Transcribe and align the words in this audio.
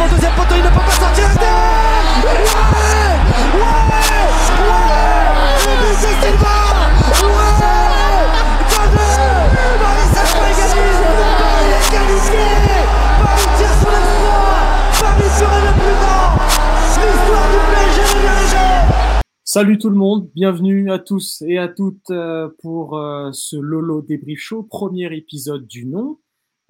pour 0.00 0.08
le 0.08 0.14
deuxième 0.14 0.32
poteau, 0.32 0.54
il 0.56 0.62
ne 0.62 0.68
peut 0.68 0.80
pas 0.80 0.90
sortir 0.92 1.26
Ouais 2.24 2.32
Ouais 2.32 3.20
Ouais 4.40 5.76
Le 5.76 5.90
Silva 6.00 6.56
Ouais 7.22 7.54
Paris 9.80 10.08
Saint-Germain 10.14 10.48
égalise 10.48 11.04
Paris 11.38 11.72
est 11.76 11.88
qualifié. 11.90 12.46
Paris 13.20 13.50
tire 13.58 13.74
son 13.76 13.92
exploit 14.00 14.64
Paris 15.00 15.32
serait 15.38 15.64
le 15.68 15.72
plus 15.80 15.96
grand. 16.00 16.28
L'histoire 17.00 17.46
du 17.50 17.58
PSG 17.70 18.02
de 18.02 18.40
Salut 19.44 19.78
tout 19.78 19.90
le 19.90 19.96
monde, 19.96 20.30
bienvenue 20.34 20.90
à 20.90 20.98
tous 20.98 21.42
et 21.46 21.58
à 21.58 21.68
toutes 21.68 22.10
euh, 22.10 22.48
pour 22.62 22.96
euh, 22.96 23.30
ce 23.32 23.56
Lolo 23.56 24.00
Débrief 24.00 24.40
Show, 24.40 24.62
premier 24.62 25.14
épisode 25.14 25.66
du 25.66 25.84
nom. 25.86 26.18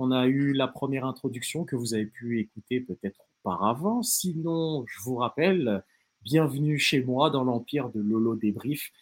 On 0.02 0.12
a 0.12 0.28
eu 0.28 0.54
la 0.54 0.66
première 0.66 1.04
introduction 1.04 1.66
que 1.66 1.76
vous 1.76 1.92
avez 1.92 2.06
pu 2.06 2.40
écouter 2.40 2.80
peut-être 2.80 3.20
auparavant. 3.44 4.02
Sinon, 4.02 4.82
je 4.86 4.98
vous 5.02 5.16
rappelle, 5.16 5.84
bienvenue 6.22 6.78
chez 6.78 7.04
moi 7.04 7.28
dans 7.28 7.44
l'empire 7.44 7.90
de 7.90 8.00
Lolo 8.00 8.34
Débrief. 8.34 8.92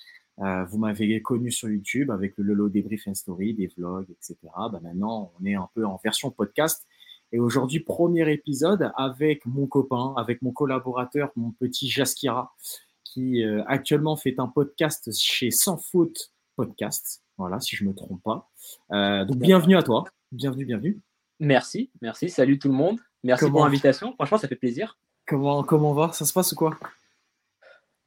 Euh, 0.41 0.65
vous 0.65 0.77
m'avez 0.77 1.23
connu 1.23 1.53
sur 1.53 1.71
YouTube 1.71 2.11
avec 2.11 2.37
le 2.37 2.43
Lolo 2.43 2.69
Débrief 2.69 3.07
and 3.07 3.15
Story, 3.15 3.55
des 3.55 3.69
vlogs, 3.69 4.11
etc. 4.11 4.37
Bah 4.57 4.81
maintenant, 4.83 5.31
on 5.39 5.47
est 5.47 5.55
un 5.55 5.69
peu 5.73 5.87
en 5.87 6.01
version 6.03 6.33
podcast. 6.33 6.85
Et 7.31 7.39
aujourd'hui, 7.39 7.79
premier 7.79 8.29
épisode 8.33 8.91
avec 8.97 9.47
mon 9.47 9.69
copain, 9.69 10.15
avec 10.17 10.43
mon 10.43 10.51
collaborateur, 10.51 11.31
mon 11.37 11.53
petit 11.53 11.89
Jaskira, 11.89 12.57
qui 13.05 13.45
euh, 13.45 13.63
actuellement 13.69 14.17
fait 14.17 14.41
un 14.41 14.49
podcast 14.49 15.17
chez 15.17 15.53
Sans 15.53 15.77
Faute 15.77 16.33
Podcast. 16.57 17.23
Voilà, 17.37 17.61
si 17.61 17.77
je 17.77 17.85
me 17.85 17.95
trompe 17.95 18.21
pas. 18.25 18.51
Euh, 18.91 19.25
donc, 19.25 19.39
bienvenue 19.39 19.77
à 19.77 19.85
toi. 19.85 20.03
Bienvenue, 20.31 20.67
bienvenue. 20.67 21.01
Merci, 21.41 21.91
merci. 22.03 22.29
Salut 22.29 22.59
tout 22.59 22.69
le 22.69 22.75
monde. 22.75 23.01
Merci 23.25 23.51
pour 23.51 23.65
l'invitation. 23.65 24.13
Franchement, 24.15 24.37
ça 24.37 24.47
fait 24.47 24.57
plaisir. 24.57 24.99
Comment, 25.27 25.63
comment 25.63 25.95
va? 25.95 26.13
Ça 26.13 26.27
se 26.27 26.35
passe 26.35 26.53
ou 26.53 26.55
quoi? 26.55 26.79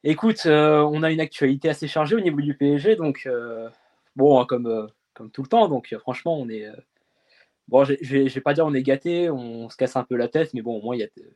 Écoute, 0.03 0.43
euh, 0.45 0.81
on 0.81 1.01
a 1.01 1.11
une 1.11 1.19
actualité 1.19 1.69
assez 1.69 1.87
chargée 1.87 2.15
au 2.15 2.19
niveau 2.19 2.39
du 2.41 2.55
PSG, 2.55 2.95
donc 2.95 3.23
euh, 3.25 3.69
bon, 4.15 4.39
hein, 4.39 4.45
comme, 4.45 4.67
euh, 4.67 4.85
comme 5.15 5.31
tout 5.31 5.41
le 5.41 5.47
temps, 5.47 5.67
donc 5.67 5.95
franchement, 5.99 6.39
on 6.39 6.47
est. 6.49 6.67
bon, 7.67 7.85
je 7.85 7.95
vais 8.15 8.41
pas 8.41 8.53
dire 8.53 8.65
on 8.67 8.73
est 8.73 8.83
gâté, 8.83 9.31
on 9.31 9.69
se 9.69 9.75
casse 9.75 9.95
un 9.95 10.03
peu 10.03 10.15
la 10.15 10.27
tête, 10.27 10.53
mais 10.53 10.61
bon, 10.61 10.77
au 10.77 10.81
moins, 10.81 10.95
il 10.95 10.99
y 10.99 11.03
a, 11.03 11.07
de, 11.07 11.33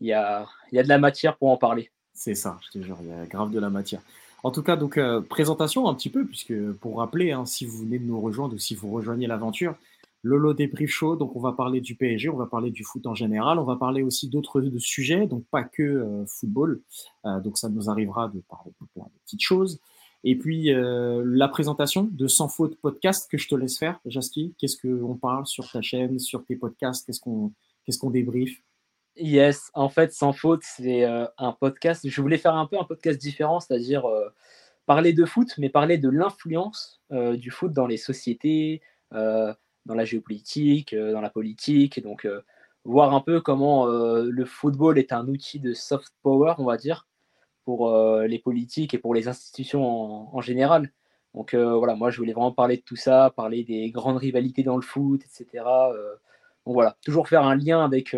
y, 0.00 0.12
a, 0.12 0.48
y 0.70 0.78
a 0.78 0.82
de 0.84 0.88
la 0.88 0.98
matière 0.98 1.36
pour 1.36 1.50
en 1.50 1.56
parler. 1.56 1.90
C'est 2.12 2.34
ça, 2.34 2.58
je 2.62 2.78
te 2.78 2.84
jure, 2.84 2.98
il 3.02 3.08
y 3.08 3.12
a 3.12 3.26
grave 3.26 3.50
de 3.50 3.58
la 3.58 3.70
matière. 3.70 4.02
En 4.42 4.50
tout 4.50 4.62
cas, 4.62 4.76
donc 4.76 4.98
présentation 5.28 5.88
un 5.88 5.94
petit 5.94 6.10
peu, 6.10 6.24
puisque 6.24 6.54
pour 6.80 6.98
rappeler, 6.98 7.32
hein, 7.32 7.44
si 7.44 7.66
vous 7.66 7.78
venez 7.78 7.98
de 7.98 8.04
nous 8.04 8.20
rejoindre 8.20 8.54
ou 8.54 8.58
si 8.58 8.74
vous 8.74 8.90
rejoignez 8.90 9.26
l'aventure, 9.26 9.74
Lolo 10.22 10.52
Débrief 10.52 10.90
Show, 10.90 11.16
donc 11.16 11.34
on 11.34 11.40
va 11.40 11.52
parler 11.52 11.80
du 11.80 11.94
PSG, 11.94 12.28
on 12.28 12.36
va 12.36 12.46
parler 12.46 12.70
du 12.70 12.84
foot 12.84 13.06
en 13.06 13.14
général, 13.14 13.58
on 13.58 13.64
va 13.64 13.76
parler 13.76 14.02
aussi 14.02 14.28
d'autres 14.28 14.62
sujets, 14.78 15.26
donc 15.26 15.44
pas 15.50 15.62
que 15.62 15.82
euh, 15.82 16.26
football. 16.26 16.82
Euh, 17.24 17.40
donc 17.40 17.56
ça 17.56 17.68
nous 17.68 17.88
arrivera 17.88 18.28
de 18.28 18.40
parler 18.40 18.72
de 18.80 19.02
petites 19.24 19.42
choses. 19.42 19.80
Et 20.22 20.36
puis 20.36 20.72
euh, 20.72 21.22
la 21.24 21.48
présentation 21.48 22.08
de 22.12 22.26
Sans 22.26 22.48
Faute 22.48 22.76
Podcast 22.76 23.30
que 23.30 23.38
je 23.38 23.48
te 23.48 23.54
laisse 23.54 23.78
faire, 23.78 23.98
Jaski. 24.04 24.54
Qu'est-ce 24.58 24.76
qu'on 24.76 25.16
parle 25.16 25.46
sur 25.46 25.70
ta 25.70 25.80
chaîne, 25.80 26.18
sur 26.18 26.44
tes 26.44 26.56
podcasts? 26.56 27.06
Qu'est-ce 27.06 27.20
qu'on 27.20 27.52
qu'est-ce 27.86 27.98
qu'on 27.98 28.10
débriefe? 28.10 28.60
Yes, 29.16 29.70
en 29.74 29.88
fait, 29.88 30.12
Sans 30.12 30.32
Faute, 30.32 30.62
c'est 30.62 31.04
un 31.04 31.52
podcast. 31.52 32.08
Je 32.08 32.22
voulais 32.22 32.38
faire 32.38 32.54
un 32.54 32.66
peu 32.66 32.78
un 32.78 32.84
podcast 32.84 33.20
différent, 33.20 33.60
c'est-à-dire 33.60 34.06
parler 34.86 35.12
de 35.12 35.24
foot, 35.24 35.54
mais 35.58 35.68
parler 35.68 35.98
de 35.98 36.08
l'influence 36.08 37.02
du 37.10 37.50
foot 37.50 37.72
dans 37.72 37.86
les 37.86 37.96
sociétés 37.96 38.80
dans 39.86 39.94
la 39.94 40.04
géopolitique, 40.04 40.92
euh, 40.92 41.12
dans 41.12 41.20
la 41.20 41.30
politique, 41.30 42.02
donc 42.02 42.24
euh, 42.24 42.42
voir 42.84 43.14
un 43.14 43.20
peu 43.20 43.40
comment 43.40 43.88
euh, 43.88 44.28
le 44.30 44.44
football 44.44 44.98
est 44.98 45.12
un 45.12 45.26
outil 45.28 45.60
de 45.60 45.74
soft 45.74 46.12
power, 46.22 46.54
on 46.58 46.64
va 46.64 46.76
dire, 46.76 47.06
pour 47.64 47.92
les 48.22 48.38
politiques 48.40 48.94
et 48.94 48.98
pour 48.98 49.14
les 49.14 49.28
institutions 49.28 50.34
en, 50.34 50.40
général. 50.40 50.90
Donc 51.34 51.54
voilà, 51.54 51.94
moi 51.94 52.10
je 52.10 52.18
voulais 52.18 52.32
vraiment 52.32 52.50
parler 52.50 52.78
de 52.78 52.82
tout 52.82 52.96
ça, 52.96 53.32
parler 53.36 53.62
des 53.62 53.90
grandes 53.92 54.16
rivalités 54.16 54.64
dans 54.64 54.74
le 54.74 54.82
foot, 54.82 55.22
etc. 55.22 55.62
donc 56.66 56.74
voilà, 56.74 56.96
toujours 57.04 57.28
faire 57.28 57.44
un 57.44 57.54
lien 57.54 57.84
avec 57.84 58.16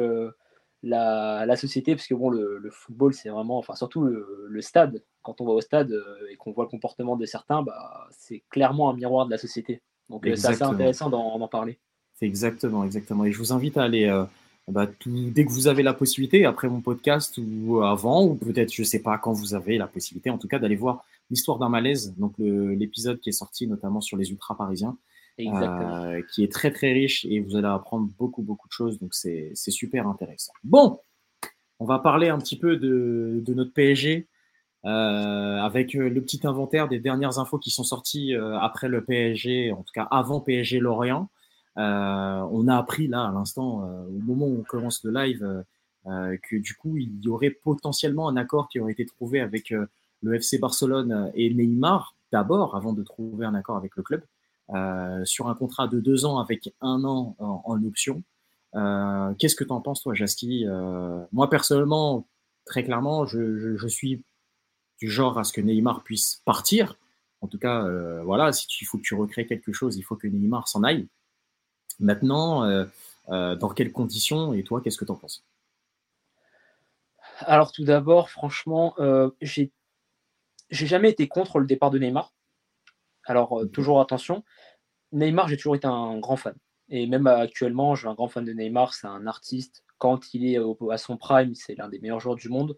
la, 0.82 1.56
société, 1.56 1.94
parce 1.94 2.06
que 2.06 2.15
bon, 2.15 2.31
le, 2.31 2.70
football, 2.70 3.15
c'est 3.15 3.28
vraiment, 3.28 3.59
enfin 3.59 3.75
surtout 3.75 4.03
le, 4.03 4.60
stade, 4.60 5.03
quand 5.22 5.41
on 5.41 5.44
va 5.44 5.53
au 5.53 5.60
stade 5.60 5.93
et 6.31 6.37
qu'on 6.37 6.53
voit 6.53 6.65
le 6.65 6.70
comportement 6.70 7.16
de 7.16 7.26
certains, 7.26 7.62
bah, 7.62 8.09
c'est 8.10 8.43
clairement 8.50 8.91
un 8.91 8.94
miroir 8.94 9.26
de 9.26 9.31
la 9.31 9.38
société. 9.38 9.81
Donc 10.09 10.26
euh, 10.26 10.37
c'est 10.37 10.48
assez 10.48 10.62
intéressant 10.62 11.10
d'en 11.10 11.48
parler. 11.48 11.78
C'est 12.15 12.26
exactement, 12.26 12.84
exactement. 12.84 13.25
Et 13.25 13.32
je 13.32 13.38
vous 13.38 13.53
invite 13.53 13.76
à 13.76 13.84
aller, 13.84 14.06
euh, 14.06 14.25
bah, 14.69 14.87
dès 15.06 15.44
que 15.44 15.50
vous 15.50 15.69
avez 15.69 15.82
la 15.82 15.94
possibilité, 15.94 16.44
après 16.44 16.69
mon 16.69 16.81
podcast 16.81 17.38
ou 17.38 17.81
avant, 17.82 18.25
ou 18.25 18.34
peut-être, 18.34 18.72
je 18.72 18.82
ne 18.82 18.87
sais 18.87 19.00
pas 19.00 19.19
quand 19.19 19.32
vous 19.32 19.54
avez 19.54 19.78
la 19.78 19.87
possibilité, 19.87 20.31
en 20.31 20.38
tout 20.38 20.48
cas 20.48 20.59
d'aller 20.59 20.76
voir 20.76 21.04
l'histoire 21.31 21.59
d'un 21.59 21.71
malaise, 21.71 22.15
donc 22.19 22.34
l'épisode 22.38 23.19
qui 23.21 23.31
est 23.31 23.32
sorti 23.32 23.66
notamment 23.66 24.03
sur 24.03 24.19
les 24.19 24.31
ultra 24.31 24.56
parisiens. 24.56 24.97
Euh, 25.41 26.22
qui 26.31 26.44
est 26.44 26.53
très 26.53 26.70
très 26.70 26.93
riche 26.93 27.25
et 27.25 27.41
vous 27.41 27.56
allez 27.56 27.66
apprendre 27.66 28.09
beaucoup 28.19 28.43
beaucoup 28.43 28.69
de 28.69 28.72
choses, 28.72 28.98
donc 28.98 29.15
c'est 29.15 29.54
super 29.54 30.06
intéressant. 30.06 30.53
Bon, 30.62 31.00
on 31.78 31.87
va 31.87 31.98
parler 31.98 32.28
un 32.28 32.38
petit 32.38 32.59
peu 32.59 32.76
de, 32.76 33.42
de 33.44 33.54
notre 33.54 33.72
PSG, 33.72 34.28
euh, 34.84 34.88
avec 35.59 35.94
euh, 35.94 36.10
le 36.10 36.22
petit 36.22 36.47
inventaire 36.47 36.87
des 36.87 37.00
dernières 37.00 37.38
infos 37.38 37.59
qui 37.59 37.71
sont 37.71 37.82
sorties 37.82 38.34
après 38.60 38.88
le 38.88 39.04
PSG, 39.04 39.72
en 39.72 39.82
tout 39.82 39.92
cas 39.94 40.06
avant 40.10 40.41
PSG 40.41 40.81
Lorient. 40.81 41.31
on 41.76 42.69
a 42.69 42.76
appris 42.76 43.09
là 43.09 43.28
à 43.28 43.32
l'instant, 43.32 43.88
au 44.09 44.21
moment 44.21 44.47
où 44.47 44.60
on 44.60 44.65
commence 44.65 45.03
le 45.03 45.12
live, 45.12 45.65
que 46.04 46.56
du 46.56 46.75
coup 46.75 46.98
il 46.98 47.21
y 47.22 47.28
aurait 47.28 47.50
potentiellement 47.50 48.28
un 48.28 48.37
accord 48.37 48.69
qui 48.69 48.81
aurait 48.81 48.92
été 48.92 49.06
trouvé 49.06 49.41
avec 49.41 49.71
le 49.71 50.34
FC 50.34 50.59
Barcelone 50.59 51.32
et 51.34 51.53
Neymar 51.54 52.16
d'abord, 52.32 52.76
avant 52.76 52.92
de 52.92 53.03
trouver 53.03 53.47
un 53.47 53.54
accord 53.54 53.76
avec 53.76 53.97
le 53.97 54.03
club, 54.03 54.22
sur 55.25 55.49
un 55.49 55.55
contrat 55.55 55.88
de 55.88 56.00
deux 56.00 56.25
ans 56.25 56.38
avec 56.38 56.75
un 56.81 57.05
an 57.05 57.37
en, 57.38 57.84
option. 57.84 58.22
Qu'est-ce 58.72 59.55
que 59.55 59.65
tu 59.65 59.72
en 59.72 59.81
penses, 59.81 60.03
toi, 60.03 60.15
Jaski? 60.15 60.66
Moi, 61.33 61.50
personnellement, 61.50 62.27
très 62.65 62.84
clairement, 62.84 63.27
je, 63.27 63.87
suis 63.88 64.25
du 64.99 65.10
genre 65.10 65.38
à 65.38 65.44
ce 65.44 65.53
que 65.53 65.60
Neymar 65.60 66.03
puisse 66.03 66.43
partir. 66.44 66.97
En 67.41 67.49
tout 67.49 67.59
cas, 67.59 67.84
euh, 67.84 68.22
voilà, 68.22 68.53
si 68.53 68.66
tu, 68.66 68.84
il 68.84 68.87
faut 68.87 68.99
que 68.99 69.03
tu 69.03 69.15
recrées 69.15 69.47
quelque 69.47 69.72
chose, 69.72 69.97
il 69.97 70.03
faut 70.03 70.16
que 70.16 70.28
Neymar 70.28 70.69
s'en 70.69 70.84
aille. 70.84 71.09
Maintenant, 71.99 72.65
euh, 72.65 72.84
euh, 73.31 73.56
dans 73.56 73.69
quelles 73.69 73.93
conditions? 73.93 74.54
Et 74.54 74.62
toi, 74.62 74.81
qu'est-ce 74.81 74.97
que 74.97 75.04
tu 75.04 75.10
en 75.10 75.16
penses? 75.16 75.44
Alors 77.41 77.72
tout 77.72 77.84
d'abord, 77.84 78.31
franchement, 78.31 78.94
j'ai 79.41 79.72
jamais 80.71 81.10
été 81.10 81.27
contre 81.27 81.59
le 81.59 81.66
départ 81.66 81.91
de 81.91 81.99
Neymar. 81.99 82.33
Alors 83.27 83.60
mhm. 83.60 83.71
toujours 83.71 84.00
attention, 84.00 84.44
Neymar, 85.12 85.49
j'ai 85.49 85.56
toujours 85.56 85.77
été 85.77 85.87
un 85.87 86.19
grand 86.19 86.37
fan. 86.37 86.55
Et 86.88 87.06
même 87.06 87.27
actuellement, 87.27 87.94
je 87.94 88.00
suis 88.00 88.09
un 88.09 88.15
grand 88.15 88.28
fan 88.28 88.44
de 88.44 88.53
Neymar. 88.53 88.94
C'est 88.94 89.06
un 89.06 89.27
artiste. 89.27 89.84
Quand 89.99 90.34
il 90.34 90.47
est 90.47 90.59
à 90.91 90.99
son 90.99 91.16
prime, 91.16 91.55
c'est 91.55 91.75
l'un 91.75 91.88
des 91.88 91.99
meilleurs 92.00 92.21
joueurs 92.21 92.37
du 92.37 92.49
monde. 92.49 92.77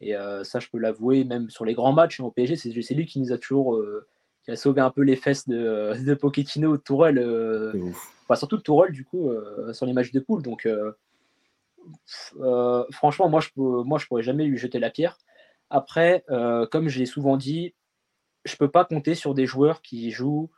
Et 0.00 0.14
euh, 0.16 0.44
ça, 0.44 0.60
je 0.60 0.68
peux 0.68 0.78
l'avouer, 0.78 1.24
même 1.24 1.50
sur 1.50 1.64
les 1.64 1.74
grands 1.74 1.92
matchs 1.92 2.20
au 2.20 2.30
PSG, 2.30 2.56
c'est 2.56 2.94
lui 2.94 3.06
qui 3.06 3.20
nous 3.20 3.32
a 3.32 3.38
toujours 3.38 3.74
euh, 3.74 4.06
qui 4.44 4.50
a 4.50 4.56
sauvé 4.56 4.80
un 4.80 4.90
peu 4.90 5.02
les 5.02 5.16
fesses 5.16 5.48
de, 5.48 5.92
de 6.04 6.14
Pochettino, 6.14 6.76
de 6.76 6.82
Tourelle, 6.82 7.18
euh, 7.18 7.72
enfin, 8.24 8.36
surtout 8.36 8.58
de 8.58 8.62
Tourelle, 8.62 8.92
du 8.92 9.04
coup, 9.04 9.30
sur 9.72 9.86
les 9.86 9.92
matchs 9.92 10.12
de 10.12 10.20
poule. 10.20 10.42
Donc, 10.42 10.68
franchement, 12.92 13.28
moi 13.28 13.40
je, 13.40 13.48
ne 13.56 13.82
moi, 13.82 13.98
je 13.98 14.06
pourrais 14.06 14.22
jamais 14.22 14.44
lui 14.44 14.56
jeter 14.56 14.78
la 14.78 14.90
pierre. 14.90 15.18
Après, 15.70 16.24
comme 16.70 16.88
j'ai 16.88 17.06
souvent 17.06 17.36
dit, 17.36 17.74
je 18.44 18.56
peux 18.56 18.70
pas 18.70 18.84
compter 18.84 19.14
sur 19.14 19.34
des 19.34 19.46
joueurs 19.46 19.82
qui 19.82 20.10
jouent 20.10 20.50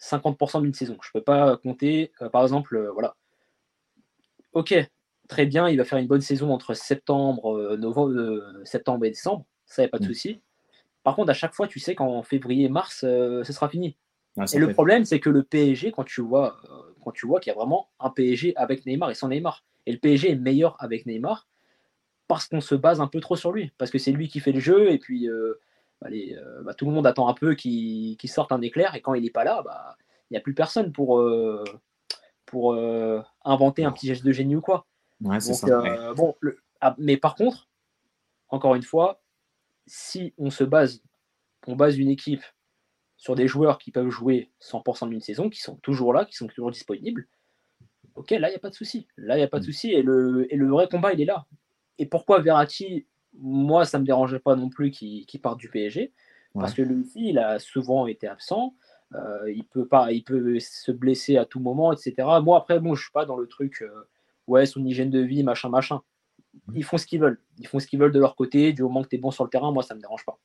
50% 0.00 0.62
d'une 0.62 0.74
saison. 0.74 0.96
Je 1.02 1.10
peux 1.12 1.22
pas 1.22 1.56
compter, 1.56 2.12
par 2.32 2.42
exemple, 2.42 2.90
voilà. 2.94 3.16
Ok, 4.52 4.74
très 5.28 5.46
bien, 5.46 5.68
il 5.68 5.76
va 5.76 5.84
faire 5.84 5.98
une 5.98 6.06
bonne 6.06 6.22
saison 6.22 6.52
entre 6.52 6.74
septembre, 6.74 7.56
euh, 7.56 7.76
novembre, 7.76 8.14
euh, 8.14 8.64
septembre 8.64 9.04
et 9.04 9.10
décembre, 9.10 9.44
ça, 9.66 9.82
n'y 9.82 9.86
a 9.86 9.88
pas 9.88 9.98
de 9.98 10.04
mm. 10.04 10.08
souci. 10.08 10.40
Par 11.04 11.14
contre, 11.14 11.30
à 11.30 11.34
chaque 11.34 11.54
fois, 11.54 11.68
tu 11.68 11.78
sais 11.78 11.94
qu'en 11.94 12.22
février, 12.22 12.68
mars, 12.68 13.04
euh, 13.04 13.44
ce 13.44 13.52
sera 13.52 13.68
fini. 13.68 13.96
et 14.52 14.58
le 14.58 14.72
problème, 14.72 15.04
c'est 15.04 15.20
que 15.20 15.30
le 15.30 15.42
PSG, 15.42 15.92
quand 15.92 16.04
tu 16.04 16.20
vois, 16.20 16.60
quand 17.02 17.12
tu 17.12 17.26
vois 17.26 17.40
qu'il 17.40 17.50
y 17.50 17.54
a 17.54 17.56
vraiment 17.56 17.88
un 18.00 18.10
PSG 18.10 18.56
avec 18.56 18.86
Neymar 18.86 19.10
et 19.10 19.14
sans 19.14 19.28
Neymar, 19.28 19.64
et 19.86 19.92
le 19.92 19.98
PSG 19.98 20.30
est 20.30 20.36
meilleur 20.36 20.76
avec 20.80 21.06
Neymar, 21.06 21.46
parce 22.26 22.46
qu'on 22.46 22.60
se 22.60 22.74
base 22.74 23.00
un 23.00 23.06
peu 23.06 23.20
trop 23.20 23.36
sur 23.36 23.52
lui, 23.52 23.72
parce 23.78 23.90
que 23.90 23.98
c'est 23.98 24.12
lui 24.12 24.28
qui 24.28 24.40
fait 24.40 24.52
le 24.52 24.60
jeu, 24.60 24.90
et 24.90 24.98
puis 24.98 25.28
allez, 26.02 26.36
bah, 26.62 26.74
tout 26.74 26.86
le 26.86 26.92
monde 26.92 27.06
attend 27.06 27.28
un 27.28 27.34
peu 27.34 27.54
qu'il 27.54 28.16
sorte 28.26 28.52
un 28.52 28.60
éclair, 28.62 28.94
et 28.94 29.00
quand 29.00 29.14
il 29.14 29.22
n'est 29.22 29.30
pas 29.30 29.44
là, 29.44 29.62
bah, 29.62 29.96
il 30.30 30.34
n'y 30.34 30.38
a 30.38 30.40
plus 30.40 30.54
personne 30.54 30.92
pour, 30.92 31.22
pour 32.46 32.74
inventer 33.44 33.84
un 33.84 33.92
petit 33.92 34.06
geste 34.06 34.24
de 34.24 34.32
génie 34.32 34.56
ou 34.56 34.60
quoi. 34.60 34.86
Euh, 35.24 36.14
bon, 36.14 36.34
ah, 36.80 36.94
mais 36.98 37.16
par 37.16 37.34
contre, 37.34 37.68
encore 38.48 38.74
une 38.74 38.82
fois, 38.82 39.20
si 39.86 40.34
on 40.38 40.50
se 40.50 40.64
base, 40.64 41.02
on 41.66 41.76
base 41.76 41.98
une 41.98 42.08
équipe 42.08 42.44
sur 43.16 43.34
des 43.34 43.48
joueurs 43.48 43.78
qui 43.78 43.90
peuvent 43.90 44.10
jouer 44.10 44.50
100% 44.60 45.08
d'une 45.08 45.20
saison, 45.20 45.50
qui 45.50 45.60
sont 45.60 45.76
toujours 45.76 46.12
là, 46.12 46.24
qui 46.24 46.36
sont 46.36 46.46
toujours 46.46 46.70
disponibles, 46.70 47.26
ok, 48.14 48.30
là, 48.30 48.48
il 48.48 48.52
n'y 48.52 48.56
a 48.56 48.60
pas 48.60 48.70
de 48.70 48.74
souci. 48.74 49.08
Là, 49.16 49.34
il 49.34 49.38
n'y 49.38 49.44
a 49.44 49.48
pas 49.48 49.58
de 49.58 49.64
mm. 49.64 49.72
souci. 49.72 49.90
Et 49.92 50.02
le, 50.02 50.52
et 50.52 50.56
le 50.56 50.68
vrai 50.68 50.88
combat, 50.88 51.12
il 51.12 51.20
est 51.20 51.24
là. 51.24 51.46
Et 51.98 52.06
pourquoi 52.06 52.40
Verratti, 52.40 53.06
moi, 53.34 53.84
ça 53.84 53.98
ne 53.98 54.02
me 54.02 54.06
dérangeait 54.06 54.38
pas 54.38 54.56
non 54.56 54.68
plus 54.68 54.90
qu'il 54.90 55.40
parte 55.42 55.58
du 55.58 55.68
PSG 55.68 56.12
Parce 56.54 56.74
que 56.74 56.82
lui 56.82 57.02
aussi, 57.02 57.28
il 57.30 57.38
a 57.38 57.58
souvent 57.58 58.06
été 58.06 58.26
absent. 58.26 58.74
Euh, 59.14 59.50
il, 59.50 59.64
peut 59.64 59.86
pas, 59.86 60.12
il 60.12 60.22
peut 60.22 60.58
se 60.60 60.92
blesser 60.92 61.36
à 61.36 61.44
tout 61.44 61.60
moment, 61.60 61.92
etc. 61.92 62.14
Moi, 62.42 62.58
après, 62.58 62.78
bon, 62.78 62.94
je 62.94 63.00
ne 63.00 63.04
suis 63.04 63.12
pas 63.12 63.24
dans 63.24 63.36
le 63.36 63.46
truc, 63.46 63.82
euh, 63.82 64.06
ouais, 64.46 64.66
son 64.66 64.84
hygiène 64.84 65.10
de 65.10 65.20
vie, 65.20 65.42
machin, 65.42 65.68
machin. 65.70 66.02
Ils 66.74 66.84
font 66.84 66.98
ce 66.98 67.06
qu'ils 67.06 67.20
veulent. 67.20 67.40
Ils 67.58 67.66
font 67.66 67.78
ce 67.78 67.86
qu'ils 67.86 67.98
veulent 67.98 68.12
de 68.12 68.18
leur 68.18 68.36
côté. 68.36 68.72
Du 68.72 68.82
moment 68.82 69.02
que 69.02 69.08
tu 69.08 69.16
es 69.16 69.18
bon 69.18 69.30
sur 69.30 69.44
le 69.44 69.50
terrain, 69.50 69.72
moi, 69.72 69.82
ça 69.82 69.94
ne 69.94 69.98
me 69.98 70.02
dérange 70.02 70.24
pas. 70.26 70.38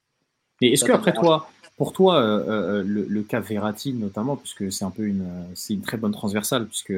Et 0.61 0.73
est-ce 0.73 0.85
que 0.85 0.91
après 0.91 1.13
toi, 1.13 1.49
pour 1.77 1.91
toi, 1.91 2.21
euh, 2.21 2.83
le, 2.85 3.23
cas 3.23 3.39
Verratti 3.39 3.93
notamment, 3.93 4.37
puisque 4.37 4.71
c'est 4.71 4.85
un 4.85 4.91
peu 4.91 5.03
une, 5.03 5.27
c'est 5.55 5.73
une 5.73 5.81
très 5.81 5.97
bonne 5.97 6.11
transversale, 6.11 6.67
puisque 6.67 6.93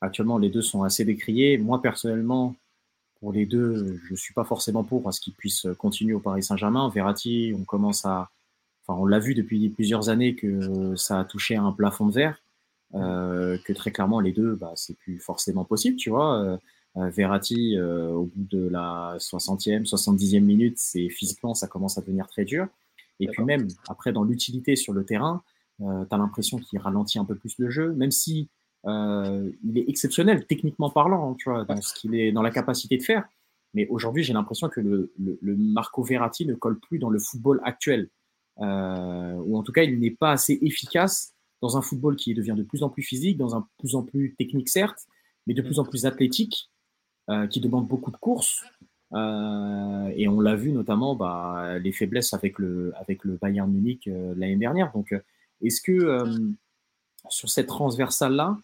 Actuellement, 0.00 0.38
les 0.38 0.50
deux 0.50 0.62
sont 0.62 0.82
assez 0.82 1.04
décriés. 1.04 1.56
Moi, 1.58 1.80
personnellement, 1.80 2.54
pour 3.20 3.32
les 3.32 3.46
deux, 3.46 3.98
je 4.04 4.12
ne 4.12 4.16
suis 4.16 4.34
pas 4.34 4.44
forcément 4.44 4.84
pour 4.84 5.08
à 5.08 5.12
ce 5.12 5.20
qu'ils 5.20 5.34
puissent 5.34 5.66
continuer 5.78 6.14
au 6.14 6.20
Paris 6.20 6.42
Saint-Germain. 6.42 6.88
Verratti, 6.88 7.54
on 7.58 7.64
commence 7.64 8.04
à. 8.04 8.30
Enfin, 8.86 9.00
on 9.00 9.06
l'a 9.06 9.18
vu 9.18 9.34
depuis 9.34 9.68
plusieurs 9.68 10.10
années 10.10 10.34
que 10.36 10.94
ça 10.96 11.20
a 11.20 11.24
touché 11.24 11.56
à 11.56 11.62
un 11.62 11.72
plafond 11.72 12.06
de 12.06 12.12
verre. 12.12 12.40
Euh, 12.94 13.58
que 13.64 13.72
très 13.72 13.90
clairement, 13.90 14.20
les 14.20 14.32
deux, 14.32 14.54
bah, 14.54 14.72
c'est 14.76 14.96
plus 14.96 15.18
forcément 15.18 15.64
possible, 15.64 15.96
tu 15.96 16.10
vois. 16.10 16.42
Euh, 16.42 16.56
euh, 16.96 17.10
Verratti, 17.10 17.78
au 17.78 18.30
bout 18.34 18.46
de 18.56 18.68
la 18.68 19.16
60e, 19.18 19.86
70e 19.86 20.40
minute, 20.40 20.78
c'est 20.78 21.08
physiquement, 21.10 21.54
ça 21.54 21.66
commence 21.66 21.98
à 21.98 22.00
devenir 22.00 22.26
très 22.26 22.44
dur. 22.44 22.68
Et 23.20 23.28
puis 23.28 23.44
même, 23.44 23.68
après, 23.88 24.12
dans 24.12 24.24
l'utilité 24.24 24.76
sur 24.76 24.92
le 24.92 25.04
terrain, 25.04 25.42
tu 25.78 25.84
as 25.84 26.16
l'impression 26.16 26.58
qu'il 26.58 26.78
ralentit 26.78 27.18
un 27.18 27.24
peu 27.24 27.34
plus 27.34 27.58
le 27.58 27.68
jeu, 27.70 27.92
même 27.92 28.10
si 28.10 28.48
euh, 28.84 29.50
il 29.64 29.78
est 29.78 29.88
exceptionnel, 29.88 30.46
techniquement 30.46 30.90
parlant, 30.90 31.32
hein, 31.32 31.36
tu 31.38 31.50
vois, 31.50 31.64
dans 31.64 31.80
ce 31.80 31.94
qu'il 31.94 32.14
est 32.14 32.32
dans 32.32 32.42
la 32.42 32.50
capacité 32.50 32.96
de 32.96 33.02
faire. 33.02 33.26
Mais 33.74 33.86
aujourd'hui, 33.88 34.22
j'ai 34.22 34.32
l'impression 34.32 34.68
que 34.68 34.80
le, 34.80 35.10
Marco 35.42 36.02
Verratti 36.02 36.46
ne 36.46 36.54
colle 36.54 36.78
plus 36.78 36.98
dans 36.98 37.10
le 37.10 37.18
football 37.18 37.60
actuel. 37.64 38.08
Euh, 38.60 39.34
ou 39.34 39.58
en 39.58 39.62
tout 39.62 39.72
cas, 39.72 39.82
il 39.82 39.98
n'est 39.98 40.10
pas 40.10 40.32
assez 40.32 40.58
efficace 40.62 41.34
dans 41.60 41.76
un 41.76 41.82
football 41.82 42.16
qui 42.16 42.32
devient 42.34 42.54
de 42.56 42.62
plus 42.62 42.82
en 42.82 42.88
plus 42.88 43.02
physique, 43.02 43.36
dans 43.36 43.54
un 43.56 43.66
plus 43.78 43.94
en 43.96 44.02
plus 44.02 44.34
technique, 44.38 44.68
certes, 44.68 45.06
mais 45.46 45.54
de 45.54 45.62
plus 45.62 45.78
en 45.78 45.84
plus 45.84 46.06
athlétique, 46.06 46.70
euh, 47.28 47.46
qui 47.46 47.60
demande 47.60 47.88
beaucoup 47.88 48.10
de 48.10 48.16
courses. 48.16 48.64
et 49.12 50.28
on 50.28 50.40
l'a 50.40 50.54
vu 50.56 50.72
notamment 50.72 51.14
bah, 51.16 51.78
les 51.78 51.92
faiblesses 51.92 52.34
avec 52.34 52.58
le, 52.58 52.92
avec 52.96 53.24
le 53.24 53.36
Bayern 53.36 53.70
Munich 53.70 54.06
l'année 54.06 54.56
dernière. 54.56 54.92
Donc, 54.92 55.14
est-ce 55.62 55.80
que 55.80 56.54
sur 57.30 57.48
cette 57.48 57.66
transversale-là, 57.66 58.58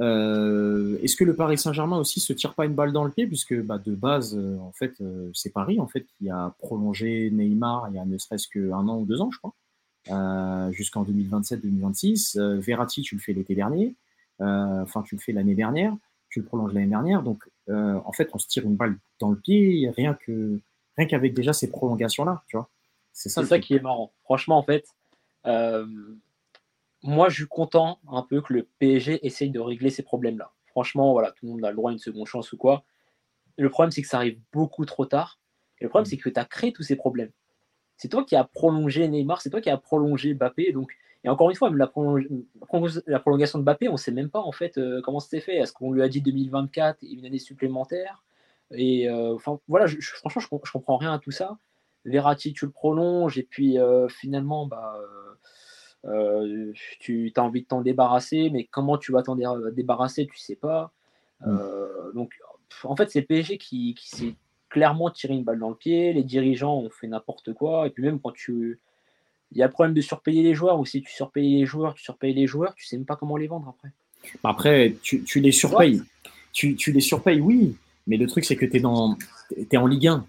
euh, 0.00 0.98
est-ce 1.02 1.16
que 1.16 1.24
le 1.24 1.34
Paris 1.34 1.58
Saint-Germain 1.58 1.98
aussi 1.98 2.20
se 2.20 2.32
tire 2.32 2.54
pas 2.54 2.66
une 2.66 2.74
balle 2.74 2.92
dans 2.92 3.04
le 3.04 3.10
pied 3.10 3.26
puisque 3.26 3.54
bah, 3.62 3.78
de 3.78 3.94
base, 3.94 4.36
euh, 4.36 4.56
en 4.58 4.70
fait, 4.72 5.00
euh, 5.00 5.30
c'est 5.34 5.50
Paris 5.50 5.80
en 5.80 5.88
fait 5.88 6.06
qui 6.06 6.30
a 6.30 6.54
prolongé 6.58 7.30
Neymar 7.32 7.88
il 7.88 7.96
y 7.96 7.98
a 7.98 8.04
ne 8.04 8.16
serait-ce 8.16 8.46
qu'un 8.48 8.88
an 8.88 9.00
ou 9.00 9.06
deux 9.06 9.20
ans, 9.20 9.30
je 9.32 9.38
crois, 9.38 10.70
jusqu'en 10.72 11.04
2027-2026. 11.04 12.38
Verratti, 12.58 13.02
tu 13.02 13.16
le 13.16 13.20
fais 13.20 13.32
l'été 13.32 13.54
dernier, 13.54 13.94
enfin 14.38 15.02
tu 15.02 15.16
le 15.16 15.20
fais 15.20 15.32
l'année 15.32 15.54
dernière, 15.54 15.94
tu 16.30 16.40
le 16.40 16.46
prolonges 16.46 16.72
l'année 16.72 16.86
dernière. 16.86 17.22
Donc 17.22 17.48
en 17.68 18.12
fait, 18.12 18.30
on 18.32 18.38
se 18.38 18.46
tire 18.46 18.64
une 18.64 18.76
balle 18.76 18.96
dans 19.18 19.30
le 19.30 19.36
pied 19.36 19.90
rien 19.96 20.14
que 20.14 20.60
rien 20.96 21.06
qu'avec 21.06 21.34
déjà 21.34 21.52
ces 21.52 21.70
prolongations 21.70 22.24
là, 22.24 22.42
tu 22.46 22.56
vois. 22.56 22.68
C'est 23.12 23.28
ça, 23.28 23.44
ça 23.44 23.58
qui 23.58 23.74
est 23.74 23.80
marrant. 23.80 24.12
Franchement, 24.22 24.58
en 24.58 24.62
fait 24.62 24.86
moi, 27.02 27.28
je 27.28 27.36
suis 27.36 27.46
content 27.46 28.00
un 28.10 28.22
peu 28.22 28.40
que 28.42 28.52
le 28.52 28.68
PSG 28.78 29.24
essaye 29.26 29.50
de 29.50 29.60
régler 29.60 29.90
ces 29.90 30.02
problèmes-là. 30.02 30.52
Franchement, 30.66 31.12
voilà, 31.12 31.32
tout 31.32 31.46
le 31.46 31.52
monde 31.52 31.64
a 31.64 31.70
le 31.70 31.76
droit 31.76 31.90
à 31.90 31.92
une 31.92 31.98
seconde 31.98 32.26
chance 32.26 32.52
ou 32.52 32.56
quoi. 32.56 32.84
Le 33.56 33.70
problème, 33.70 33.90
c'est 33.90 34.02
que 34.02 34.08
ça 34.08 34.18
arrive 34.18 34.38
beaucoup 34.52 34.84
trop 34.84 35.06
tard. 35.06 35.38
Et 35.80 35.84
le 35.84 35.90
problème, 35.90 36.06
c'est 36.06 36.16
que 36.16 36.28
tu 36.28 36.40
as 36.40 36.44
créé 36.44 36.72
tous 36.72 36.82
ces 36.82 36.96
problèmes. 36.96 37.30
C'est 37.96 38.08
toi 38.08 38.24
qui 38.24 38.36
as 38.36 38.44
prolongé 38.44 39.06
Neymar, 39.08 39.40
c'est 39.40 39.50
toi 39.50 39.60
qui 39.60 39.70
as 39.70 39.76
prolongé 39.76 40.34
Mbappé. 40.34 40.72
Donc, 40.72 40.92
et 41.24 41.28
encore 41.28 41.50
une 41.50 41.56
fois, 41.56 41.70
la, 41.70 41.90
la 43.06 43.18
prolongation 43.20 43.58
de 43.58 43.64
Mbappé, 43.64 43.88
on 43.88 43.92
ne 43.92 43.96
sait 43.96 44.12
même 44.12 44.30
pas 44.30 44.40
en 44.40 44.52
fait 44.52 44.78
euh, 44.78 45.00
comment 45.02 45.18
c'était 45.18 45.40
fait. 45.40 45.56
Est-ce 45.56 45.72
qu'on 45.72 45.92
lui 45.92 46.02
a 46.02 46.08
dit 46.08 46.20
2024 46.20 47.02
et 47.02 47.08
une 47.08 47.26
année 47.26 47.40
supplémentaire? 47.40 48.22
Et 48.70 49.08
euh, 49.08 49.36
voilà, 49.66 49.86
franchement, 49.88 50.40
je, 50.40 50.46
je 50.64 50.72
comprends 50.72 50.96
rien 50.96 51.12
à 51.12 51.18
tout 51.18 51.30
ça. 51.30 51.58
Verratti, 52.04 52.52
tu 52.52 52.66
le 52.66 52.70
prolonges, 52.70 53.38
et 53.38 53.42
puis 53.42 53.78
euh, 53.78 54.08
finalement, 54.08 54.66
bah 54.66 54.96
euh, 56.04 56.72
tu 57.00 57.32
as 57.36 57.42
envie 57.42 57.62
de 57.62 57.66
t'en 57.66 57.82
débarrasser, 57.82 58.50
mais 58.50 58.64
comment 58.64 58.98
tu 58.98 59.12
vas 59.12 59.22
t'en 59.22 59.36
débarrasser, 59.72 60.26
tu 60.26 60.38
sais 60.38 60.56
pas. 60.56 60.92
Mm. 61.40 61.44
Euh, 61.48 62.12
donc, 62.12 62.34
en 62.84 62.96
fait, 62.96 63.10
c'est 63.10 63.20
le 63.20 63.26
PSG 63.26 63.58
qui, 63.58 63.94
qui 63.94 64.08
s'est 64.08 64.34
clairement 64.68 65.10
tiré 65.10 65.34
une 65.34 65.44
balle 65.44 65.58
dans 65.58 65.70
le 65.70 65.74
pied. 65.74 66.12
Les 66.12 66.24
dirigeants 66.24 66.78
ont 66.78 66.90
fait 66.90 67.06
n'importe 67.06 67.52
quoi. 67.54 67.86
Et 67.86 67.90
puis, 67.90 68.02
même 68.02 68.20
quand 68.20 68.32
tu. 68.32 68.80
Il 69.52 69.56
y 69.56 69.62
a 69.62 69.66
le 69.66 69.72
problème 69.72 69.94
de 69.94 70.02
surpayer 70.02 70.42
les 70.42 70.54
joueurs, 70.54 70.78
ou 70.78 70.84
si 70.84 71.00
tu 71.00 71.10
surpayes 71.10 71.60
les 71.60 71.64
joueurs, 71.64 71.94
tu 71.94 72.02
surpayes 72.02 72.34
les 72.34 72.46
joueurs, 72.46 72.74
tu 72.74 72.84
sais 72.84 72.98
même 72.98 73.06
pas 73.06 73.16
comment 73.16 73.38
les 73.38 73.46
vendre 73.46 73.74
après. 73.74 73.88
Après, 74.44 74.94
tu, 75.02 75.24
tu 75.24 75.40
les 75.40 75.52
surpayes. 75.52 76.02
Tu, 76.52 76.76
tu, 76.76 76.92
les 76.92 77.00
surpayes, 77.00 77.40
oui. 77.40 77.74
Mais 78.06 78.18
le 78.18 78.26
truc, 78.26 78.44
c'est 78.44 78.56
que 78.56 78.66
tu 78.66 78.76
es, 78.76 78.80
dans, 78.80 79.16
es 79.56 79.76
en 79.78 79.86
Ligue 79.86 80.08
1. 80.08 80.26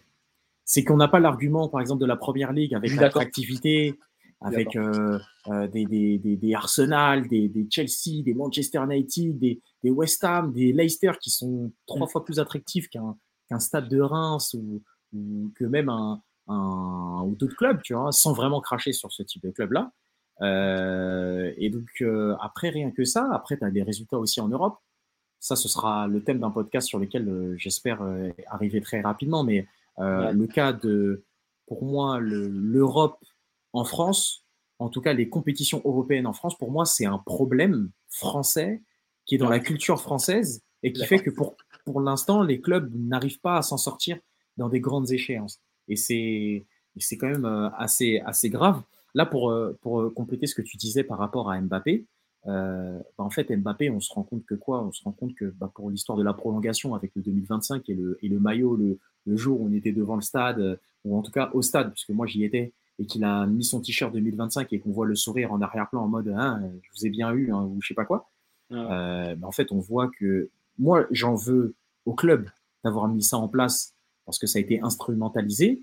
C'est 0.63 0.86
qu'on 0.86 0.95
n'a 0.95 1.10
pas 1.10 1.19
l'argument, 1.19 1.68
par 1.68 1.81
exemple, 1.81 2.00
de 2.00 2.06
la 2.06 2.16
première 2.16 2.54
ligue 2.54 2.75
avec 2.75 2.95
l'attractivité, 2.95 3.95
avec 4.41 4.75
euh, 4.75 5.19
euh, 5.47 5.68
des, 5.68 5.86
des, 5.86 6.18
des, 6.18 6.53
Arsenal, 6.53 7.27
des, 7.27 7.50
des, 7.50 7.68
Chelsea, 7.69 8.24
des 8.24 8.33
Manchester 8.33 8.80
United, 8.89 9.38
des, 9.38 9.62
des 9.83 9.89
West 9.89 10.24
Ham, 10.24 10.53
des 10.53 10.71
Leicester 10.71 11.12
qui 11.19 11.30
sont 11.30 11.71
trois 11.86 12.06
mm. 12.06 12.09
fois 12.09 12.24
plus 12.24 12.39
attractifs 12.39 12.88
qu'un 12.89 13.18
qu'un 13.50 13.59
stade 13.59 13.89
de 13.89 14.00
Reims 14.00 14.53
ou, 14.53 14.81
ou 15.13 15.51
que 15.56 15.65
même 15.65 15.89
un, 15.89 16.21
un 16.47 17.24
ou 17.25 17.36
d'autres 17.36 17.56
clubs, 17.56 17.81
tu 17.81 17.94
vois, 17.94 18.12
sans 18.12 18.33
vraiment 18.33 18.62
cracher 18.62 18.94
sur 18.94 19.12
ce 19.12 19.24
type 19.24 19.44
de 19.44 19.51
club-là. 19.51 19.91
Euh, 20.42 21.51
et 21.57 21.69
donc, 21.69 21.89
euh, 22.01 22.35
après, 22.42 22.69
rien 22.69 22.92
que 22.92 23.03
ça, 23.03 23.27
après, 23.33 23.57
tu 23.57 23.65
as 23.65 23.71
des 23.71 23.83
résultats 23.83 24.18
aussi 24.18 24.39
en 24.39 24.47
Europe. 24.47 24.77
Ça, 25.39 25.56
ce 25.56 25.68
sera 25.68 26.07
le 26.07 26.24
thème 26.24 26.39
d'un 26.39 26.51
podcast 26.51 26.88
sur 26.88 27.00
lequel 27.00 27.27
euh, 27.27 27.56
j'espère 27.57 28.01
arriver 28.47 28.81
très 28.81 29.01
rapidement. 29.01 29.44
Mais 29.44 29.68
le 29.97 30.45
cas 30.45 30.71
de, 30.71 31.24
pour 31.68 31.83
moi, 31.83 32.19
l'Europe 32.21 33.18
en 33.74 33.83
France, 33.83 34.45
en 34.80 34.89
tout 34.89 35.01
cas 35.01 35.13
les 35.13 35.30
compétitions 35.30 35.81
européennes 35.86 36.27
en 36.27 36.33
France, 36.33 36.57
pour 36.57 36.71
moi, 36.71 36.86
c'est 36.86 37.06
un 37.06 37.18
problème 37.19 37.92
français 38.10 38.81
qui 39.25 39.36
est 39.36 39.38
dans 39.38 39.50
la 39.50 39.60
culture 39.60 40.01
française 40.01 40.63
et 40.83 40.92
qui 40.92 41.06
fait 41.06 41.19
que 41.19 41.30
pour, 41.30 41.56
pour 41.86 42.01
l'instant, 42.01 42.42
les 42.42 42.62
clubs 42.62 42.92
n'arrivent 42.95 43.42
pas 43.42 43.57
à 43.57 43.62
s'en 43.62 43.77
sortir 43.77 44.18
dans 44.57 44.69
des 44.69 44.80
grandes 44.80 45.11
échéances. 45.11 45.61
Et 45.88 45.95
c'est, 45.95 46.66
c'est 46.97 47.18
quand 47.18 47.30
même 47.30 47.45
euh, 47.45 47.69
assez, 47.78 48.19
assez 48.26 48.49
grave. 48.49 48.81
Là, 49.16 49.26
pour, 49.26 49.49
euh, 49.49 49.78
pour 49.81 50.02
euh, 50.02 50.09
compléter 50.09 50.47
ce 50.47 50.56
que 50.56 50.61
tu 50.61 50.78
disais 50.78 51.04
par 51.04 51.18
rapport 51.18 51.52
à 51.52 51.59
Mbappé, 51.59 52.06
bah, 52.45 53.02
en 53.18 53.30
fait, 53.30 53.56
Mbappé, 53.56 53.90
on 53.90 53.99
se 53.99 54.14
rend 54.14 54.23
compte 54.23 54.45
que 54.45 54.56
quoi? 54.56 54.83
On 54.83 54.92
se 54.92 55.04
rend 55.04 55.11
compte 55.11 55.35
que 55.35 55.45
bah, 55.45 55.71
pour 55.73 55.90
l'histoire 55.90 56.18
de 56.18 56.23
la 56.23 56.33
prolongation 56.33 56.95
avec 56.95 57.11
le 57.16 57.21
2025 57.21 57.88
et 57.90 57.94
le, 57.94 58.18
et 58.21 58.30
le 58.30 58.40
maillot, 58.40 58.76
le, 58.76 58.97
le, 59.26 59.35
jour 59.35 59.61
où 59.61 59.68
on 59.68 59.73
était 59.73 59.92
devant 59.92 60.16
le 60.16 60.21
stade, 60.21 60.80
ou 61.04 61.18
en 61.18 61.21
tout 61.21 61.31
cas 61.31 61.52
au 61.54 61.61
stade, 61.61 61.92
puisque 61.92 62.09
moi 62.09 62.26
j'y 62.26 62.44
étais, 62.44 62.73
et 62.99 63.06
qu'il 63.06 63.23
a 63.23 63.45
mis 63.47 63.63
son 63.63 63.81
t-shirt 63.81 64.13
2025 64.13 64.71
et 64.73 64.79
qu'on 64.79 64.91
voit 64.91 65.06
le 65.06 65.15
sourire 65.15 65.51
en 65.51 65.61
arrière-plan 65.61 66.03
en 66.03 66.07
mode 66.07 66.27
hein, 66.29 66.61
je 66.81 66.89
vous 66.94 67.06
ai 67.07 67.09
bien 67.09 67.31
eu 67.31 67.51
hein, 67.51 67.63
ou 67.63 67.79
je 67.81 67.87
sais 67.87 67.94
pas 67.94 68.06
quoi, 68.06 68.29
euh, 68.71 69.35
en 69.41 69.51
fait 69.51 69.71
on 69.71 69.79
voit 69.79 70.09
que 70.19 70.49
moi 70.77 71.07
j'en 71.11 71.35
veux 71.35 71.75
au 72.06 72.13
club 72.13 72.49
d'avoir 72.83 73.07
mis 73.07 73.23
ça 73.23 73.37
en 73.37 73.47
place 73.47 73.95
parce 74.25 74.37
que 74.37 74.45
ça 74.45 74.59
a 74.59 74.61
été 74.61 74.79
instrumentalisé, 74.81 75.81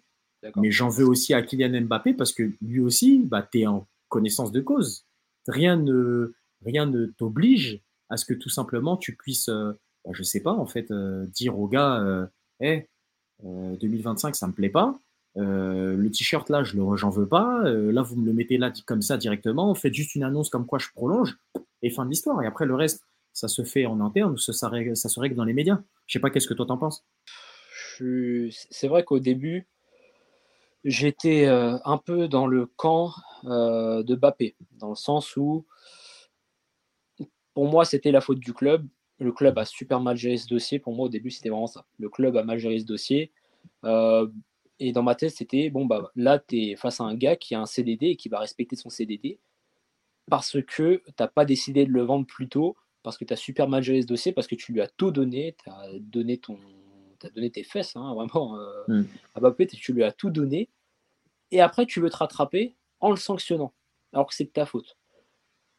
mais 0.54 0.70
j'en 0.70 0.88
veux 0.88 1.04
aussi 1.04 1.34
à 1.34 1.42
Kylian 1.42 1.80
Mbappé 1.82 2.14
parce 2.14 2.32
que 2.32 2.52
lui 2.62 2.80
aussi, 2.80 3.18
bah, 3.24 3.42
tu 3.50 3.60
es 3.60 3.66
en 3.66 3.88
connaissance 4.08 4.52
de 4.52 4.60
cause. 4.60 5.04
Rien 5.48 5.76
ne, 5.76 6.32
rien 6.64 6.86
ne 6.86 7.06
t'oblige 7.06 7.80
à 8.08 8.16
ce 8.16 8.24
que 8.24 8.34
tout 8.34 8.48
simplement 8.48 8.96
tu 8.96 9.16
puisses, 9.16 9.48
euh, 9.48 9.72
bah, 10.04 10.12
je 10.14 10.22
sais 10.22 10.40
pas, 10.40 10.52
en 10.52 10.66
fait, 10.66 10.90
euh, 10.92 11.26
dire 11.26 11.58
au 11.58 11.66
gars, 11.66 12.00
euh, 12.00 12.26
hey, 12.60 12.86
2025 13.42 14.36
ça 14.36 14.46
me 14.46 14.52
plaît 14.52 14.70
pas, 14.70 14.98
euh, 15.36 15.96
le 15.96 16.10
t-shirt 16.10 16.48
là, 16.48 16.62
je 16.62 16.76
le, 16.76 16.96
j'en 16.96 17.10
veux 17.10 17.26
pas. 17.26 17.62
Euh, 17.64 17.92
là, 17.92 18.02
vous 18.02 18.16
me 18.16 18.24
le 18.24 18.32
mettez 18.32 18.56
là 18.56 18.72
comme 18.86 19.02
ça 19.02 19.16
directement. 19.16 19.74
Faites 19.74 19.94
juste 19.94 20.14
une 20.14 20.22
annonce 20.22 20.48
comme 20.48 20.66
quoi 20.66 20.78
je 20.78 20.88
prolonge 20.94 21.36
et 21.82 21.90
fin 21.90 22.04
de 22.04 22.10
l'histoire. 22.10 22.42
Et 22.42 22.46
après, 22.46 22.66
le 22.66 22.74
reste, 22.74 23.04
ça 23.32 23.48
se 23.48 23.62
fait 23.62 23.86
en 23.86 24.00
interne 24.00 24.32
ou 24.32 24.38
ça, 24.38 24.52
se 24.52 24.66
règle 25.20 25.36
dans 25.36 25.44
les 25.44 25.52
médias. 25.52 25.80
Je 26.06 26.14
sais 26.14 26.20
pas, 26.20 26.30
qu'est-ce 26.30 26.48
que 26.48 26.54
toi 26.54 26.66
t'en 26.66 26.78
penses? 26.78 27.04
C'est 28.70 28.88
vrai 28.88 29.04
qu'au 29.04 29.18
début, 29.18 29.66
j'étais 30.84 31.46
euh, 31.46 31.78
un 31.84 31.98
peu 31.98 32.28
dans 32.28 32.46
le 32.46 32.66
camp 32.66 33.12
de 33.44 34.14
Bappé, 34.14 34.56
dans 34.72 34.88
le 34.88 34.96
sens 34.96 35.36
où, 35.36 35.66
pour 37.54 37.68
moi, 37.68 37.84
c'était 37.84 38.10
la 38.10 38.20
faute 38.20 38.40
du 38.40 38.52
club. 38.52 38.86
Le 39.18 39.32
club 39.32 39.56
a 39.58 39.64
super 39.64 40.00
mal 40.00 40.16
géré 40.16 40.36
ce 40.36 40.48
dossier. 40.48 40.78
Pour 40.78 40.94
moi, 40.94 41.06
au 41.06 41.08
début, 41.08 41.30
c'était 41.30 41.48
vraiment 41.48 41.66
ça. 41.66 41.84
Le 41.98 42.08
club 42.08 42.36
a 42.36 42.42
mal 42.42 42.58
géré 42.58 42.78
ce 42.78 42.84
dossier. 42.84 43.32
Et 44.78 44.92
dans 44.92 45.02
ma 45.02 45.14
tête, 45.14 45.30
c'était 45.30 45.70
bon, 45.70 45.86
bah 45.86 46.10
là, 46.16 46.38
tu 46.38 46.70
es 46.70 46.76
face 46.76 47.00
à 47.00 47.04
un 47.04 47.14
gars 47.14 47.36
qui 47.36 47.54
a 47.54 47.60
un 47.60 47.66
CDD 47.66 48.08
et 48.08 48.16
qui 48.16 48.28
va 48.28 48.38
respecter 48.38 48.76
son 48.76 48.90
CDD 48.90 49.38
parce 50.28 50.60
que 50.62 50.96
tu 51.06 51.12
n'as 51.18 51.28
pas 51.28 51.44
décidé 51.44 51.86
de 51.86 51.92
le 51.92 52.02
vendre 52.02 52.26
plus 52.26 52.48
tôt, 52.48 52.76
parce 53.02 53.16
que 53.16 53.24
tu 53.24 53.32
as 53.32 53.36
super 53.36 53.68
mal 53.68 53.82
géré 53.82 54.02
ce 54.02 54.06
dossier, 54.06 54.32
parce 54.32 54.46
que 54.46 54.56
tu 54.56 54.72
lui 54.72 54.80
as 54.80 54.88
tout 54.88 55.10
donné, 55.10 55.54
tu 55.62 55.70
as 55.70 55.86
donné 56.00 56.38
ton. 56.38 56.58
As 57.22 57.30
donné 57.30 57.50
tes 57.50 57.62
fesses, 57.62 57.96
hein, 57.96 58.14
vraiment. 58.14 58.58
Euh, 58.58 58.76
Mm. 58.88 59.04
À 59.34 59.40
Mbappé, 59.40 59.66
tu 59.66 59.92
lui 59.92 60.04
as 60.04 60.12
tout 60.12 60.30
donné. 60.30 60.68
Et 61.50 61.60
après, 61.60 61.86
tu 61.86 62.00
veux 62.00 62.10
te 62.10 62.16
rattraper 62.16 62.76
en 63.00 63.10
le 63.10 63.16
sanctionnant, 63.16 63.72
alors 64.12 64.26
que 64.26 64.34
c'est 64.34 64.44
de 64.44 64.50
ta 64.50 64.66
faute. 64.66 64.96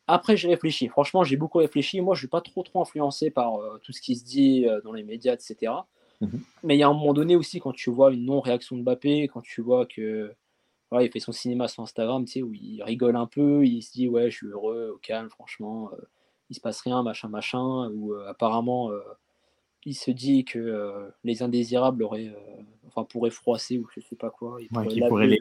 Après, 0.07 0.37
j'ai 0.37 0.47
réfléchi. 0.47 0.87
Franchement, 0.87 1.23
j'ai 1.23 1.35
beaucoup 1.35 1.57
réfléchi. 1.57 1.99
Moi, 1.99 2.15
je 2.15 2.19
suis 2.19 2.27
pas 2.27 2.41
trop 2.41 2.63
trop 2.63 2.81
influencé 2.81 3.29
par 3.29 3.55
euh, 3.55 3.77
tout 3.83 3.91
ce 3.91 4.01
qui 4.01 4.15
se 4.15 4.23
dit 4.23 4.65
euh, 4.65 4.79
dans 4.81 4.93
les 4.93 5.03
médias, 5.03 5.33
etc. 5.33 5.73
Mhm. 6.21 6.41
Mais 6.63 6.75
il 6.75 6.79
y 6.79 6.83
a 6.83 6.87
un 6.89 6.93
moment 6.93 7.13
donné 7.13 7.35
aussi, 7.35 7.59
quand 7.59 7.73
tu 7.73 7.89
vois 7.91 8.11
une 8.11 8.25
non-réaction 8.25 8.75
de 8.77 8.81
Mbappé, 8.81 9.27
quand 9.27 9.41
tu 9.41 9.61
vois 9.61 9.85
que 9.85 10.33
voilà, 10.89 11.05
il 11.05 11.11
fait 11.11 11.19
son 11.19 11.31
cinéma 11.31 11.67
sur 11.67 11.83
Instagram, 11.83 12.25
tu 12.25 12.31
sais, 12.33 12.41
où 12.43 12.53
il 12.53 12.81
rigole 12.83 13.15
un 13.15 13.27
peu, 13.27 13.65
il 13.65 13.81
se 13.81 13.91
dit 13.91 14.07
ouais, 14.07 14.31
je 14.31 14.37
suis 14.37 14.47
heureux, 14.47 14.91
au 14.95 14.97
calme, 14.97 15.29
franchement, 15.29 15.91
euh, 15.93 15.97
il 16.49 16.55
se 16.55 16.61
passe 16.61 16.81
rien, 16.81 17.03
machin, 17.03 17.27
machin, 17.29 17.89
ou 17.91 18.13
euh, 18.13 18.27
apparemment 18.27 18.91
euh, 18.91 19.01
il 19.85 19.95
se 19.95 20.11
dit 20.11 20.45
que 20.45 20.59
euh, 20.59 21.09
les 21.23 21.43
indésirables 21.43 22.03
auraient, 22.03 22.33
enfin, 22.87 23.03
pourraient 23.03 23.29
froisser 23.31 23.77
ou 23.79 23.87
je 23.95 24.01
sais 24.01 24.15
pas 24.15 24.29
quoi, 24.29 24.57
il 24.61 24.67
Ouais, 24.69 24.83
pourrait 24.83 24.87
qui 24.87 24.99
laver, 24.99 25.09
pourrait 25.11 25.27
les 25.27 25.39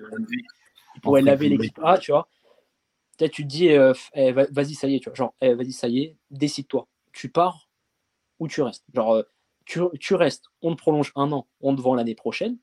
il 0.94 1.00
pourrait 1.00 1.22
laver 1.22 1.48
guillemets. 1.48 1.64
l'équipe 1.64 1.80
A, 1.82 1.98
tu 1.98 2.12
vois. 2.12 2.28
Peut-être 3.18 3.32
tu 3.32 3.42
te 3.44 3.48
dis, 3.48 3.68
eh, 3.68 4.32
va- 4.32 4.46
vas-y, 4.50 4.74
ça 4.74 4.88
y 4.88 4.96
est, 4.96 5.00
tu 5.00 5.08
vois. 5.08 5.14
Genre, 5.14 5.34
eh, 5.40 5.54
vas-y, 5.54 5.72
ça 5.72 5.88
y 5.88 6.00
est, 6.00 6.16
décide-toi. 6.30 6.86
Tu 7.12 7.28
pars 7.30 7.68
ou 8.38 8.48
tu 8.48 8.62
restes. 8.62 8.84
Genre, 8.94 9.24
tu, 9.66 9.80
tu 10.00 10.14
restes, 10.14 10.46
on 10.62 10.74
te 10.74 10.80
prolonge 10.80 11.12
un 11.16 11.30
an, 11.32 11.46
on 11.60 11.76
te 11.76 11.80
vend 11.82 11.94
l'année 11.94 12.14
prochaine. 12.14 12.56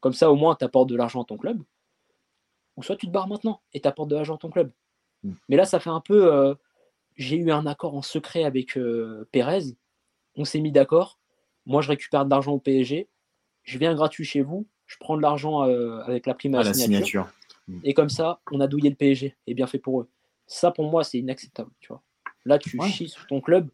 Comme 0.00 0.12
ça, 0.12 0.30
au 0.30 0.36
moins, 0.36 0.54
tu 0.54 0.64
apportes 0.64 0.88
de 0.88 0.96
l'argent 0.96 1.22
à 1.22 1.24
ton 1.24 1.36
club. 1.36 1.62
Ou 2.76 2.82
soit 2.82 2.96
tu 2.96 3.06
te 3.06 3.10
barres 3.12 3.28
maintenant 3.28 3.60
et 3.74 3.80
tu 3.80 3.88
apportes 3.88 4.08
de 4.08 4.14
l'argent 4.16 4.36
à 4.36 4.38
ton 4.38 4.50
club. 4.50 4.70
Mm. 5.24 5.32
Mais 5.48 5.56
là, 5.56 5.64
ça 5.64 5.80
fait 5.80 5.90
un 5.90 6.00
peu. 6.00 6.32
euh, 6.32 6.54
J'ai 7.16 7.36
eu 7.36 7.50
un 7.50 7.66
accord 7.66 7.94
en 7.94 8.02
secret 8.02 8.44
avec 8.44 8.78
euh, 8.78 9.28
Pérez. 9.32 9.76
On 10.36 10.44
s'est 10.44 10.60
mis 10.60 10.72
d'accord. 10.72 11.18
Moi, 11.66 11.82
je 11.82 11.88
récupère 11.88 12.24
de 12.24 12.30
l'argent 12.30 12.52
au 12.52 12.58
PSG. 12.58 13.08
Je 13.64 13.78
viens 13.78 13.94
gratuit 13.94 14.24
chez 14.24 14.40
vous. 14.40 14.66
Je 14.86 14.96
prends 14.98 15.16
de 15.16 15.22
l'argent 15.22 15.64
euh, 15.68 16.00
avec 16.00 16.26
la 16.26 16.34
prime 16.34 16.54
à 16.54 16.60
à 16.60 16.62
la 16.62 16.72
signature. 16.72 17.26
signature. 17.66 17.80
Et 17.84 17.92
comme 17.94 18.08
ça, 18.08 18.40
on 18.50 18.60
a 18.60 18.66
douillé 18.66 18.88
le 18.90 18.96
PSG. 18.96 19.36
Et 19.46 19.54
bien 19.54 19.66
fait 19.66 19.78
pour 19.78 20.00
eux. 20.00 20.08
Ça, 20.46 20.70
pour 20.70 20.90
moi, 20.90 21.04
c'est 21.04 21.18
inacceptable. 21.18 21.70
Tu 21.80 21.88
vois. 21.88 22.02
Là, 22.46 22.58
tu 22.58 22.78
Ouais. 22.80 22.88
chies 22.88 23.08
sur 23.08 23.26
ton 23.26 23.40
club. 23.40 23.68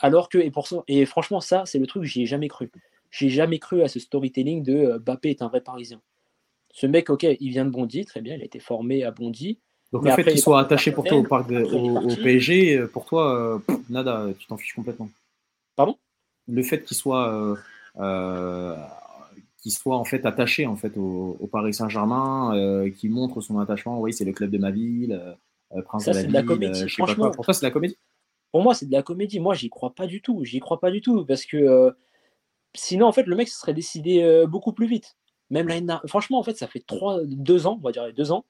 Alors 0.00 0.28
que, 0.28 0.38
et, 0.38 0.50
pour 0.50 0.66
ça, 0.66 0.82
et 0.88 1.04
franchement, 1.06 1.40
ça, 1.40 1.64
c'est 1.66 1.78
le 1.78 1.86
truc 1.86 2.04
j'y 2.04 2.22
ai 2.22 2.26
jamais 2.26 2.48
cru. 2.48 2.70
J'ai 3.10 3.28
jamais 3.28 3.58
cru 3.58 3.82
à 3.82 3.88
ce 3.88 3.98
storytelling 3.98 4.62
de 4.62 4.74
euh, 4.74 4.98
Mbappé 4.98 5.30
est 5.30 5.42
un 5.42 5.48
vrai 5.48 5.60
Parisien. 5.60 6.00
Ce 6.72 6.86
mec, 6.86 7.10
ok, 7.10 7.26
il 7.40 7.50
vient 7.50 7.64
de 7.64 7.70
Bondy, 7.70 8.04
très 8.04 8.20
bien, 8.20 8.36
il 8.36 8.42
a 8.42 8.44
été 8.44 8.60
formé 8.60 9.02
à 9.04 9.10
Bondy. 9.10 9.58
Donc 9.92 10.04
le 10.04 10.10
fait 10.12 10.24
qu'il 10.24 10.40
soit 10.40 10.60
attaché 10.60 10.92
pour 10.92 11.04
toi 11.04 11.18
au, 11.18 11.24
parc 11.24 11.50
de- 11.50 11.64
au. 11.64 12.14
PSG, 12.16 12.76
euh, 12.76 12.86
pour 12.86 13.04
toi, 13.06 13.34
euh, 13.34 13.58
nada, 13.88 14.28
tu 14.38 14.46
t'en 14.46 14.56
fiches 14.56 14.74
complètement. 14.74 15.10
Pardon? 15.74 15.96
Le 16.48 16.62
fait 16.62 16.84
qu'il 16.84 16.96
soit, 16.96 17.32
euh, 17.32 17.56
euh, 17.98 18.76
soit 19.66 19.96
en 19.96 20.04
fait 20.04 20.24
attaché 20.26 20.66
en 20.66 20.76
fait 20.76 20.96
au, 20.96 21.36
au 21.40 21.46
Paris 21.48 21.74
Saint-Germain, 21.74 22.56
euh, 22.56 22.90
qui 22.90 23.08
montre 23.08 23.40
son 23.40 23.58
attachement. 23.58 24.00
Oui, 24.00 24.12
c'est 24.12 24.24
le 24.24 24.32
club 24.32 24.50
de 24.50 24.58
ma 24.58 24.70
ville, 24.70 25.12
euh, 25.12 25.32
euh, 25.76 25.82
prince 25.82 26.04
Ça, 26.04 26.12
de 26.12 26.16
la 26.16 26.22
c'est 26.22 26.28
de 26.28 26.32
la 26.32 26.40
ville, 26.42 26.46
comédie. 26.46 26.72
euh, 26.82 26.86
je 26.86 26.94
sais 26.94 27.02
pas 27.02 27.14
quoi. 27.14 27.32
Pour 27.32 27.44
toi, 27.44 27.52
c'est 27.54 27.66
la 27.66 27.70
comédie? 27.72 27.96
Pour 28.52 28.62
moi, 28.62 28.74
c'est 28.74 28.86
de 28.86 28.92
la 28.92 29.02
comédie. 29.02 29.40
Moi, 29.40 29.54
j'y 29.54 29.70
crois 29.70 29.94
pas 29.94 30.06
du 30.06 30.22
tout. 30.22 30.44
J'y 30.44 30.60
crois 30.60 30.80
pas 30.80 30.90
du 30.90 31.00
tout. 31.00 31.24
Parce 31.26 31.44
que 31.46 31.56
euh, 31.56 31.92
sinon, 32.74 33.06
en 33.06 33.12
fait, 33.12 33.24
le 33.24 33.36
mec 33.36 33.48
se 33.48 33.58
serait 33.58 33.74
décidé 33.74 34.22
euh, 34.22 34.46
beaucoup 34.46 34.72
plus 34.72 34.86
vite. 34.86 35.16
Même 35.50 35.66
dernière- 35.66 36.02
Franchement, 36.06 36.38
en 36.38 36.42
fait, 36.42 36.56
ça 36.56 36.66
fait 36.68 36.80
trois, 36.86 37.20
deux 37.24 37.66
ans, 37.66 37.78
on 37.80 37.84
va 37.84 37.92
dire 37.92 38.12
deux 38.14 38.32
ans, 38.32 38.44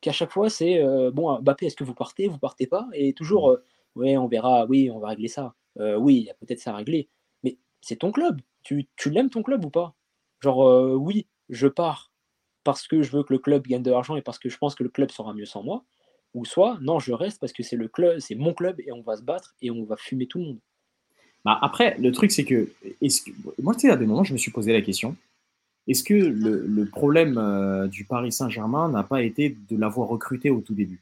qu'à 0.00 0.12
chaque 0.12 0.32
fois, 0.32 0.50
c'est 0.50 0.82
euh, 0.82 1.10
bon, 1.10 1.38
Mbappé, 1.40 1.66
est-ce 1.66 1.76
que 1.76 1.84
vous 1.84 1.94
partez, 1.94 2.28
vous 2.28 2.38
partez 2.38 2.66
pas? 2.66 2.88
Et 2.94 3.14
toujours, 3.14 3.58
ouais, 3.96 4.16
on 4.16 4.28
verra, 4.28 4.66
oui, 4.66 4.90
on 4.90 5.00
va 5.00 5.08
régler 5.10 5.28
ça. 5.28 5.54
Oui, 5.78 6.16
il 6.16 6.24
y 6.24 6.30
a 6.30 6.34
peut-être 6.34 6.60
ça 6.60 6.72
à 6.72 6.76
régler. 6.76 7.08
Mais 7.44 7.58
c'est 7.80 7.96
ton 7.96 8.12
club. 8.12 8.40
Tu, 8.62 8.88
tu 8.96 9.10
l'aimes 9.10 9.30
ton 9.30 9.42
club 9.42 9.64
ou 9.64 9.70
pas? 9.70 9.94
Genre, 10.40 10.96
oui, 11.00 11.28
je 11.48 11.68
pars 11.68 12.12
parce 12.64 12.86
que 12.86 13.02
je 13.02 13.10
veux 13.12 13.22
que 13.22 13.32
le 13.32 13.38
club 13.38 13.66
gagne 13.66 13.82
de 13.82 13.90
l'argent 13.90 14.16
et 14.16 14.22
parce 14.22 14.38
que 14.38 14.48
je 14.48 14.58
pense 14.58 14.74
que 14.74 14.82
le 14.82 14.90
club 14.90 15.10
sera 15.10 15.32
mieux 15.34 15.46
sans 15.46 15.62
moi. 15.62 15.84
Ou 16.34 16.44
soit, 16.44 16.78
non, 16.80 17.00
je 17.00 17.12
reste 17.12 17.40
parce 17.40 17.52
que 17.52 17.62
c'est 17.62 17.76
le 17.76 17.88
club, 17.88 18.20
c'est 18.20 18.36
mon 18.36 18.54
club 18.54 18.80
et 18.80 18.92
on 18.92 19.02
va 19.02 19.16
se 19.16 19.22
battre 19.22 19.54
et 19.62 19.70
on 19.70 19.84
va 19.84 19.96
fumer 19.96 20.26
tout 20.26 20.38
le 20.38 20.44
monde. 20.44 20.58
Bah, 21.44 21.58
après, 21.62 21.96
le 21.98 22.12
truc, 22.12 22.30
c'est 22.30 22.44
que, 22.44 22.68
est-ce 23.00 23.22
que 23.22 23.30
moi, 23.60 23.74
tu 23.74 23.80
sais, 23.80 23.90
à 23.90 23.96
des 23.96 24.06
moments, 24.06 24.24
je 24.24 24.32
me 24.32 24.38
suis 24.38 24.50
posé 24.50 24.72
la 24.72 24.82
question 24.82 25.16
est-ce 25.90 26.04
que 26.04 26.14
le, 26.14 26.66
le 26.66 26.86
problème 26.86 27.36
euh, 27.36 27.88
du 27.88 28.04
Paris 28.04 28.30
Saint-Germain 28.30 28.88
n'a 28.88 29.02
pas 29.02 29.22
été 29.22 29.56
de 29.68 29.76
l'avoir 29.76 30.08
recruté 30.08 30.48
au 30.48 30.60
tout 30.60 30.74
début? 30.74 31.00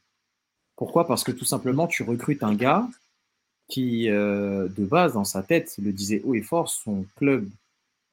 Pourquoi? 0.77 1.07
Parce 1.07 1.25
que 1.25 1.33
tout 1.33 1.45
simplement, 1.45 1.87
tu 1.87 2.03
recrutes 2.05 2.43
un 2.43 2.55
gars 2.55 2.89
qui, 3.69 4.09
euh, 4.09 4.67
de 4.69 4.85
base, 4.87 5.13
dans 5.13 5.25
sa 5.25 5.43
tête, 5.43 5.77
le 5.83 5.93
disait 5.93 6.23
haut 6.25 6.35
et 6.35 6.41
fort 6.41 6.71
son 6.71 7.05
club, 7.17 7.49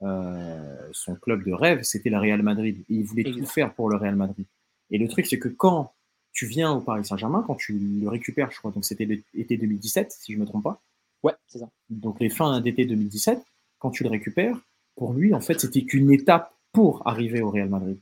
euh, 0.01 0.75
son 0.91 1.15
club 1.15 1.45
de 1.45 1.53
rêve, 1.53 1.84
c'était 1.84 2.10
le 2.10 2.17
Real 2.17 2.41
Madrid. 2.41 2.77
Et 2.89 2.95
il 2.95 3.03
voulait 3.05 3.31
tout 3.31 3.45
faire 3.45 3.74
pour 3.74 3.89
le 3.89 3.95
Real 3.95 4.17
Madrid. 4.17 4.45
Et 4.91 4.98
le 4.98 5.07
truc, 5.07 5.27
c'est 5.27 5.39
que 5.39 5.48
quand 5.48 5.93
tu 6.36 6.46
viens 6.46 6.74
au 6.74 6.82
Paris 6.82 7.06
Saint-Germain, 7.06 7.44
quand 7.48 7.56
tu 7.56 7.74
le 7.74 8.10
récupères, 8.10 8.51
je 8.51 8.60
crois, 8.60 8.70
donc 8.70 8.84
c'était 8.84 9.06
l'été 9.34 9.58
2017, 9.58 10.12
si 10.12 10.34
je 10.34 10.38
ne 10.38 10.42
me 10.44 10.46
trompe 10.48 10.63
pas 10.63 10.82
Ouais, 11.24 11.34
c'est 11.48 11.58
ça. 11.58 11.70
donc 11.89 12.20
les 12.20 12.30
fins 12.30 12.60
d'été 12.62 12.86
2017, 12.86 13.42
quand 13.80 13.89
tu 13.89 14.04
le 14.04 14.10
récupères, 14.10 14.60
pour 14.96 15.13
lui, 15.13 15.34
en 15.34 15.39
fait, 15.39 15.60
c'était 15.60 15.84
qu'une 15.84 16.12
étape 16.12 16.54
pour 16.72 17.08
arriver 17.08 17.42
au 17.42 17.50
Real 17.50 17.70
Madrid. 17.70 17.98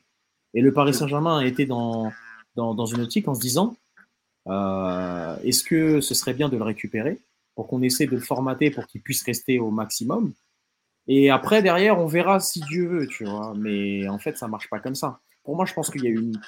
Et 0.55 0.61
le 0.61 0.73
Paris 0.73 0.95
Saint-Germain 0.95 1.37
a 1.37 1.45
été 1.45 1.65
dans, 1.65 2.11
dans, 2.55 2.73
dans 2.73 2.87
une 2.87 3.01
optique 3.01 3.27
en 3.27 3.35
se 3.35 3.39
disant 3.39 3.75
euh, 4.47 5.37
est-ce 5.43 5.63
que 5.63 6.01
ce 6.01 6.13
serait 6.15 6.33
bien 6.33 6.49
de 6.49 6.57
le 6.57 6.63
récupérer 6.63 7.19
pour 7.55 7.67
qu'on 7.67 7.81
essaie 7.83 8.07
de 8.07 8.11
le 8.11 8.19
formater 8.19 8.71
pour 8.71 8.87
qu'il 8.87 9.01
puisse 9.01 9.23
rester 9.23 9.59
au 9.59 9.69
maximum? 9.69 10.33
Et 11.07 11.29
après, 11.29 11.61
derrière, 11.61 11.99
on 11.99 12.07
verra 12.07 12.39
si 12.39 12.61
Dieu 12.61 12.87
veut, 12.87 13.07
tu 13.07 13.25
vois. 13.25 13.53
Mais 13.55 14.07
en 14.09 14.17
fait, 14.17 14.37
ça 14.37 14.47
marche 14.47 14.69
pas 14.69 14.79
comme 14.79 14.95
ça. 14.95 15.19
Pour 15.43 15.55
moi, 15.55 15.65
je 15.65 15.73
pense 15.73 15.89
qu'il 15.89 16.03
y 16.03 16.07
a 16.07 16.09
eu 16.09 16.19
une, 16.19 16.39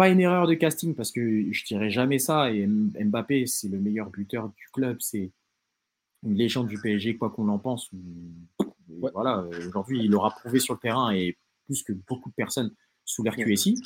pas 0.00 0.08
une 0.08 0.20
erreur 0.20 0.46
de 0.46 0.54
casting 0.54 0.94
parce 0.94 1.10
que 1.10 1.52
je 1.52 1.64
dirais 1.66 1.90
jamais 1.90 2.18
ça. 2.18 2.50
Et 2.50 2.66
Mbappé, 2.66 3.46
c'est 3.46 3.68
le 3.68 3.78
meilleur 3.78 4.08
buteur 4.08 4.48
du 4.48 4.66
club. 4.72 4.96
C'est 4.98 5.30
une 6.22 6.34
légende 6.36 6.68
du 6.68 6.80
PSG, 6.80 7.18
quoi 7.18 7.28
qu'on 7.28 7.50
en 7.50 7.58
pense. 7.58 7.90
Ouais. 8.88 9.10
Voilà, 9.12 9.44
aujourd'hui, 9.58 10.00
il 10.02 10.10
l'aura 10.10 10.30
prouvé 10.30 10.58
sur 10.58 10.72
le 10.72 10.80
terrain 10.80 11.10
et 11.10 11.36
plus 11.66 11.82
que 11.82 11.92
beaucoup 11.92 12.30
de 12.30 12.34
personnes 12.34 12.72
sous 13.04 13.22
l'RQSI. 13.22 13.78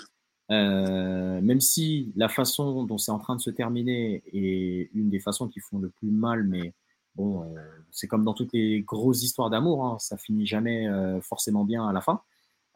Euh, 0.53 1.41
même 1.41 1.61
si 1.61 2.13
la 2.15 2.29
façon 2.29 2.85
dont 2.85 2.97
c'est 2.97 3.11
en 3.11 3.19
train 3.19 3.35
de 3.35 3.41
se 3.41 3.51
terminer 3.51 4.23
est 4.33 4.91
une 4.95 5.11
des 5.11 5.19
façons 5.19 5.49
qui 5.49 5.59
font 5.59 5.81
le 5.81 5.89
plus 5.89 6.13
mal, 6.13 6.45
mais 6.45 6.75
bon, 7.17 7.43
euh, 7.43 7.61
c'est 7.91 8.07
comme 8.07 8.23
dans 8.23 8.35
toutes 8.35 8.53
les 8.53 8.83
grosses 8.83 9.25
histoires 9.25 9.51
d'amour, 9.51 9.85
hein, 9.85 9.97
ça 9.99 10.17
finit 10.17 10.47
jamais 10.47 10.87
euh, 10.87 11.21
forcément 11.21 11.65
bien 11.65 11.89
à 11.89 11.93
la 11.93 12.01
fin. 12.01 12.23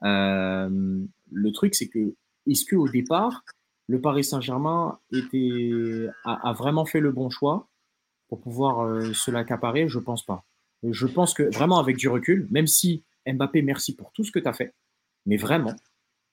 Le 0.02 1.52
truc, 1.52 1.76
c'est 1.76 1.86
que 1.86 2.16
est-ce 2.48 2.64
que 2.64 2.76
au 2.76 2.88
départ, 2.88 3.44
le 3.88 4.00
Paris 4.00 4.24
Saint-Germain 4.24 4.98
a, 6.24 6.52
vraiment 6.52 6.84
fait 6.84 7.00
le 7.00 7.12
bon 7.12 7.30
choix 7.30 7.68
pour 8.28 8.40
pouvoir 8.40 8.80
euh, 8.80 9.12
se 9.12 9.30
l'accaparer? 9.30 9.88
Je 9.88 9.98
pense 9.98 10.24
pas. 10.24 10.44
Je 10.82 11.06
pense 11.06 11.34
que 11.34 11.42
vraiment 11.54 11.78
avec 11.78 11.96
du 11.96 12.08
recul, 12.08 12.46
même 12.50 12.66
si 12.66 13.02
Mbappé, 13.26 13.62
merci 13.62 13.94
pour 13.94 14.12
tout 14.12 14.24
ce 14.24 14.30
que 14.30 14.38
tu 14.38 14.48
as 14.48 14.52
fait, 14.52 14.74
mais 15.26 15.36
vraiment, 15.36 15.74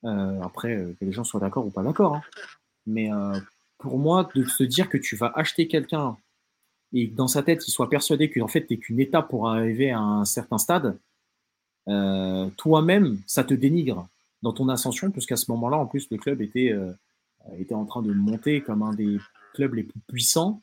euh, 0.04 0.40
après 0.42 0.94
que 0.98 1.04
les 1.04 1.12
gens 1.12 1.24
soient 1.24 1.40
d'accord 1.40 1.66
ou 1.66 1.70
pas 1.70 1.82
d'accord, 1.82 2.16
hein, 2.16 2.22
mais 2.86 3.12
euh, 3.12 3.38
pour 3.78 3.98
moi, 3.98 4.28
de 4.34 4.44
se 4.44 4.62
dire 4.62 4.88
que 4.88 4.96
tu 4.96 5.16
vas 5.16 5.32
acheter 5.34 5.68
quelqu'un 5.68 6.16
et 6.92 7.06
dans 7.08 7.28
sa 7.28 7.42
tête, 7.42 7.66
il 7.66 7.70
soit 7.70 7.90
persuadé 7.90 8.30
que 8.30 8.40
en 8.40 8.48
fait, 8.48 8.66
tu 8.66 8.74
n'es 8.74 8.78
qu'une 8.78 9.00
étape 9.00 9.28
pour 9.28 9.48
arriver 9.48 9.90
à 9.90 9.98
un 9.98 10.24
certain 10.24 10.58
stade, 10.58 10.98
euh, 11.88 12.48
toi-même, 12.56 13.18
ça 13.26 13.44
te 13.44 13.54
dénigre 13.54 14.08
dans 14.42 14.52
ton 14.52 14.68
ascension, 14.68 15.10
puisqu'à 15.10 15.36
ce 15.36 15.50
moment-là, 15.50 15.76
en 15.76 15.86
plus, 15.86 16.08
le 16.10 16.16
club 16.18 16.40
était, 16.40 16.72
euh, 16.72 16.92
était 17.58 17.74
en 17.74 17.84
train 17.84 18.02
de 18.02 18.12
monter 18.12 18.60
comme 18.60 18.82
un 18.82 18.94
des 18.94 19.18
clubs 19.54 19.74
les 19.74 19.84
plus 19.84 20.00
puissants 20.06 20.60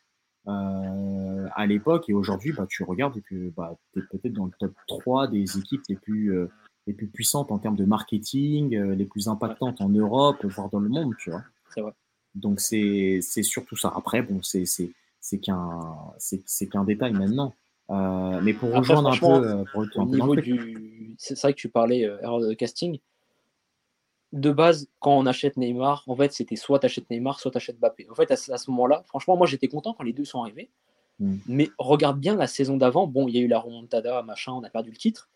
euh, 0.47 1.47
à 1.55 1.65
l'époque. 1.65 2.09
Et 2.09 2.13
aujourd'hui, 2.13 2.53
bah, 2.53 2.65
tu 2.69 2.83
regardes 2.83 3.21
que 3.21 3.49
bah, 3.49 3.75
tu 3.93 3.99
es 3.99 4.03
peut-être 4.03 4.33
dans 4.33 4.45
le 4.45 4.51
top 4.59 4.73
3 4.87 5.27
des 5.27 5.57
équipes 5.57 5.81
les 5.89 5.95
plus, 5.95 6.33
euh, 6.33 6.49
les 6.87 6.93
plus 6.93 7.07
puissantes 7.07 7.51
en 7.51 7.59
termes 7.59 7.77
de 7.77 7.85
marketing, 7.85 8.77
les 8.77 9.05
plus 9.05 9.27
impactantes 9.27 9.81
en 9.81 9.89
Europe, 9.89 10.43
voire 10.45 10.69
dans 10.69 10.79
le 10.79 10.89
monde, 10.89 11.13
tu 11.17 11.31
vois. 11.31 11.43
C'est 11.73 11.81
vrai. 11.81 11.93
Donc, 12.35 12.59
c'est 12.59 13.21
surtout 13.21 13.75
ça. 13.75 13.93
Après, 13.95 14.21
bon, 14.21 14.41
c'est 14.43 14.65
qu'un 15.39 15.95
qu'un 16.71 16.83
détail 16.83 17.13
maintenant. 17.13 17.53
Euh, 17.89 18.39
mais 18.41 18.53
pour 18.53 18.69
Après, 18.69 18.79
rejoindre 18.79 19.09
un 19.09 19.17
peu, 19.17 19.47
euh, 19.47 19.63
pour 19.71 19.85
au 19.97 20.05
niveau 20.05 20.35
du, 20.35 21.15
c'est 21.17 21.39
vrai 21.39 21.53
que 21.53 21.59
tu 21.59 21.69
parlais 21.69 22.05
euh, 22.05 22.21
erreur 22.21 22.39
de 22.39 22.53
casting. 22.53 22.99
De 24.33 24.51
base, 24.51 24.89
quand 24.99 25.15
on 25.15 25.27
achète 25.27 25.57
Neymar, 25.57 26.03
en 26.07 26.15
fait, 26.15 26.33
c'était 26.33 26.55
soit 26.55 26.79
t'achètes 26.79 27.07
Neymar, 27.11 27.39
soit 27.39 27.51
t'achètes 27.51 27.77
Mbappé. 27.77 28.07
En 28.09 28.15
fait, 28.15 28.31
à, 28.31 28.33
à 28.33 28.57
ce 28.57 28.71
moment-là, 28.71 29.03
franchement, 29.05 29.37
moi, 29.37 29.45
j'étais 29.45 29.67
content 29.67 29.93
quand 29.93 30.03
les 30.03 30.11
deux 30.11 30.25
sont 30.25 30.41
arrivés. 30.41 30.71
Mm. 31.19 31.37
Mais 31.47 31.69
regarde 31.77 32.19
bien 32.19 32.35
la 32.35 32.47
saison 32.47 32.75
d'avant. 32.75 33.05
Bon, 33.05 33.27
il 33.27 33.35
y 33.35 33.37
a 33.37 33.41
eu 33.41 33.47
la 33.47 33.59
remontada, 33.59 34.23
machin, 34.23 34.53
on 34.53 34.63
a 34.63 34.69
perdu 34.71 34.89
le 34.89 34.97
titre. 34.97 35.29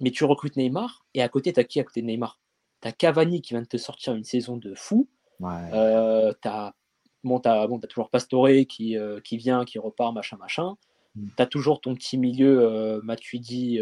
Mais 0.00 0.10
tu 0.10 0.24
recrutes 0.24 0.56
Neymar, 0.56 1.06
et 1.14 1.22
à 1.22 1.28
côté, 1.28 1.52
t'as 1.52 1.62
qui 1.62 1.78
à 1.78 1.84
côté 1.84 2.02
de 2.02 2.06
Neymar? 2.06 2.40
T'as 2.80 2.90
Cavani 2.90 3.40
qui 3.40 3.54
vient 3.54 3.62
de 3.62 3.68
te 3.68 3.76
sortir 3.76 4.14
une 4.14 4.24
saison 4.24 4.56
de 4.56 4.74
fou. 4.74 5.08
Ouais. 5.38 5.70
Euh, 5.72 6.32
t'as 6.42 6.72
bon, 7.22 7.38
tu 7.38 7.48
as, 7.48 7.66
bon, 7.68 7.78
toujours 7.78 8.10
Pastore 8.10 8.48
qui, 8.68 8.98
euh, 8.98 9.20
qui 9.20 9.36
vient, 9.36 9.64
qui 9.64 9.78
repart, 9.78 10.12
machin, 10.12 10.36
machin. 10.38 10.76
Mm. 11.14 11.28
Tu 11.36 11.42
as 11.42 11.46
toujours 11.46 11.80
ton 11.80 11.94
petit 11.94 12.18
milieu, 12.18 12.64
euh, 12.64 13.00
Matuidi, 13.02 13.78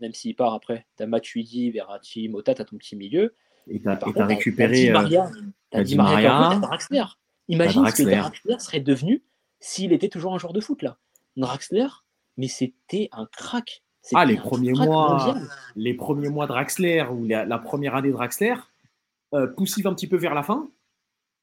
même 0.00 0.12
s'il 0.12 0.34
part 0.34 0.54
après. 0.54 0.86
Tu 0.96 1.04
as 1.04 1.06
Matuidi, 1.06 1.70
Verratti, 1.70 2.28
Mota, 2.28 2.52
tu 2.52 2.62
as 2.62 2.64
ton 2.64 2.76
petit 2.76 2.96
milieu. 2.96 3.32
Et 3.68 3.80
tu 3.80 3.88
as, 3.88 4.26
récupéré. 4.26 4.90
Euh, 4.90 4.92
Maria. 4.92 5.30
t'as 5.70 5.78
T'as 5.78 5.82
Di 5.84 5.90
Di 5.90 5.96
Maria. 5.96 6.14
Maria. 6.14 6.20
puis 6.20 6.46
après, 6.46 6.60
t'as 6.60 6.66
Draxler. 6.66 7.04
Imagine 7.48 7.86
ce 7.86 8.02
que 8.02 8.02
Draxler. 8.02 8.58
Serait 8.58 8.80
devenu 8.80 9.22
s'il 9.60 9.92
était 9.92 10.08
toujours 10.08 10.34
un 10.34 10.38
joueur 10.38 10.52
de 10.52 10.60
foot 10.60 10.82
là. 10.82 10.98
Draxler, 11.36 11.88
mais 12.36 12.48
c'était 12.48 13.08
un 13.12 13.26
crack. 13.26 13.82
Ah, 14.14 14.24
les 14.24 14.36
premiers 14.36 14.72
mois. 14.72 15.18
mondial. 15.26 15.48
les 15.74 15.94
premiers 15.94 16.28
mois 16.28 16.46
Draxler 16.46 17.04
ou 17.10 17.26
la, 17.26 17.44
la 17.44 17.58
première 17.58 17.96
année 17.96 18.12
Draxler, 18.12 18.54
euh, 19.34 19.48
poussive 19.48 19.88
un 19.88 19.94
petit 19.94 20.06
peu 20.06 20.16
vers 20.16 20.34
la 20.34 20.44
fin. 20.44 20.68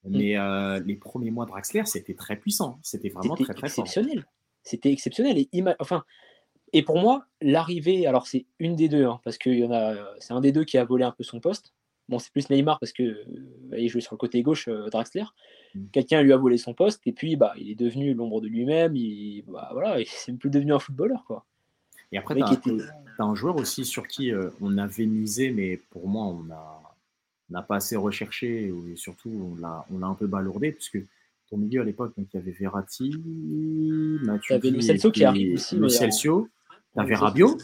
Mm. 0.05 0.17
Mais 0.17 0.37
euh, 0.37 0.79
les 0.79 0.95
premiers 0.95 1.31
mois 1.31 1.45
de 1.45 1.51
Draxler, 1.51 1.85
c'était 1.85 2.13
très 2.13 2.37
puissant. 2.37 2.79
C'était 2.81 3.09
vraiment 3.09 3.35
très 3.35 3.53
très 3.53 3.69
fort. 3.69 3.85
exceptionnel. 3.85 4.25
C'était 4.63 4.91
exceptionnel. 4.91 5.37
Et, 5.37 5.63
enfin, 5.79 6.05
et 6.71 6.83
pour 6.83 6.99
moi, 6.99 7.25
l'arrivée, 7.41 8.07
alors 8.07 8.27
c'est 8.27 8.45
une 8.59 8.75
des 8.75 8.87
deux, 8.87 9.05
hein, 9.05 9.19
parce 9.23 9.37
que 9.37 9.49
c'est 10.19 10.33
un 10.33 10.39
des 10.39 10.53
deux 10.53 10.63
qui 10.63 10.77
a 10.77 10.85
volé 10.85 11.03
un 11.03 11.11
peu 11.11 11.23
son 11.23 11.41
poste. 11.41 11.73
Bon, 12.09 12.19
c'est 12.19 12.31
plus 12.31 12.49
Neymar 12.49 12.79
parce 12.79 12.91
que 12.91 13.03
euh, 13.03 13.25
il 13.77 13.87
jouait 13.87 14.01
sur 14.01 14.13
le 14.13 14.17
côté 14.17 14.41
gauche, 14.41 14.67
euh, 14.67 14.89
Draxler. 14.89 15.23
Mm. 15.73 15.85
Quelqu'un 15.91 16.21
lui 16.21 16.33
a 16.33 16.37
volé 16.37 16.57
son 16.57 16.73
poste 16.73 17.01
et 17.05 17.13
puis 17.13 17.35
bah, 17.35 17.53
il 17.57 17.69
est 17.71 17.75
devenu 17.75 18.13
l'ombre 18.13 18.41
de 18.41 18.47
lui-même. 18.47 18.95
Il, 18.95 19.43
bah, 19.47 19.69
voilà, 19.71 19.99
il 20.01 20.07
c'est 20.07 20.33
plus 20.33 20.49
devenu 20.49 20.73
un 20.73 20.79
footballeur 20.79 21.23
quoi. 21.25 21.45
Et 22.11 22.17
après, 22.17 22.35
tu 22.35 22.43
as, 22.43 22.53
était- 22.53 22.77
un 23.17 23.35
joueur 23.35 23.55
aussi 23.55 23.85
sur 23.85 24.07
qui 24.07 24.31
euh, 24.31 24.49
on 24.61 24.77
avait 24.77 25.05
misé, 25.05 25.51
mais 25.51 25.77
pour 25.89 26.07
moi, 26.07 26.25
on 26.25 26.43
n'a 27.49 27.61
pas 27.63 27.77
assez 27.77 27.95
recherché, 27.95 28.67
et 28.67 28.95
surtout, 28.95 29.29
on 29.29 29.59
l'a 29.59 29.85
on 29.91 29.99
l'a 29.99 30.07
un 30.07 30.13
peu 30.13 30.27
balourdé, 30.27 30.71
puisque 30.71 30.99
ton 31.49 31.57
milieu 31.57 31.81
à 31.81 31.83
l'époque, 31.83 32.13
donc 32.17 32.27
il 32.33 32.37
y 32.37 32.39
avait 32.39 32.51
Verratti, 32.51 33.15
Mathieu 34.23 34.55
T'avais 34.55 34.69
Lo 34.69 34.81
Celso 34.81 35.11
qui 35.11 35.23
arrive 35.23 35.53
aussi, 35.55 35.75
Lo 35.75 35.83
mais 35.83 35.89
Celso, 35.89 36.49
tu 36.93 36.99
avais. 36.99 37.15
Rabiot, 37.15 37.57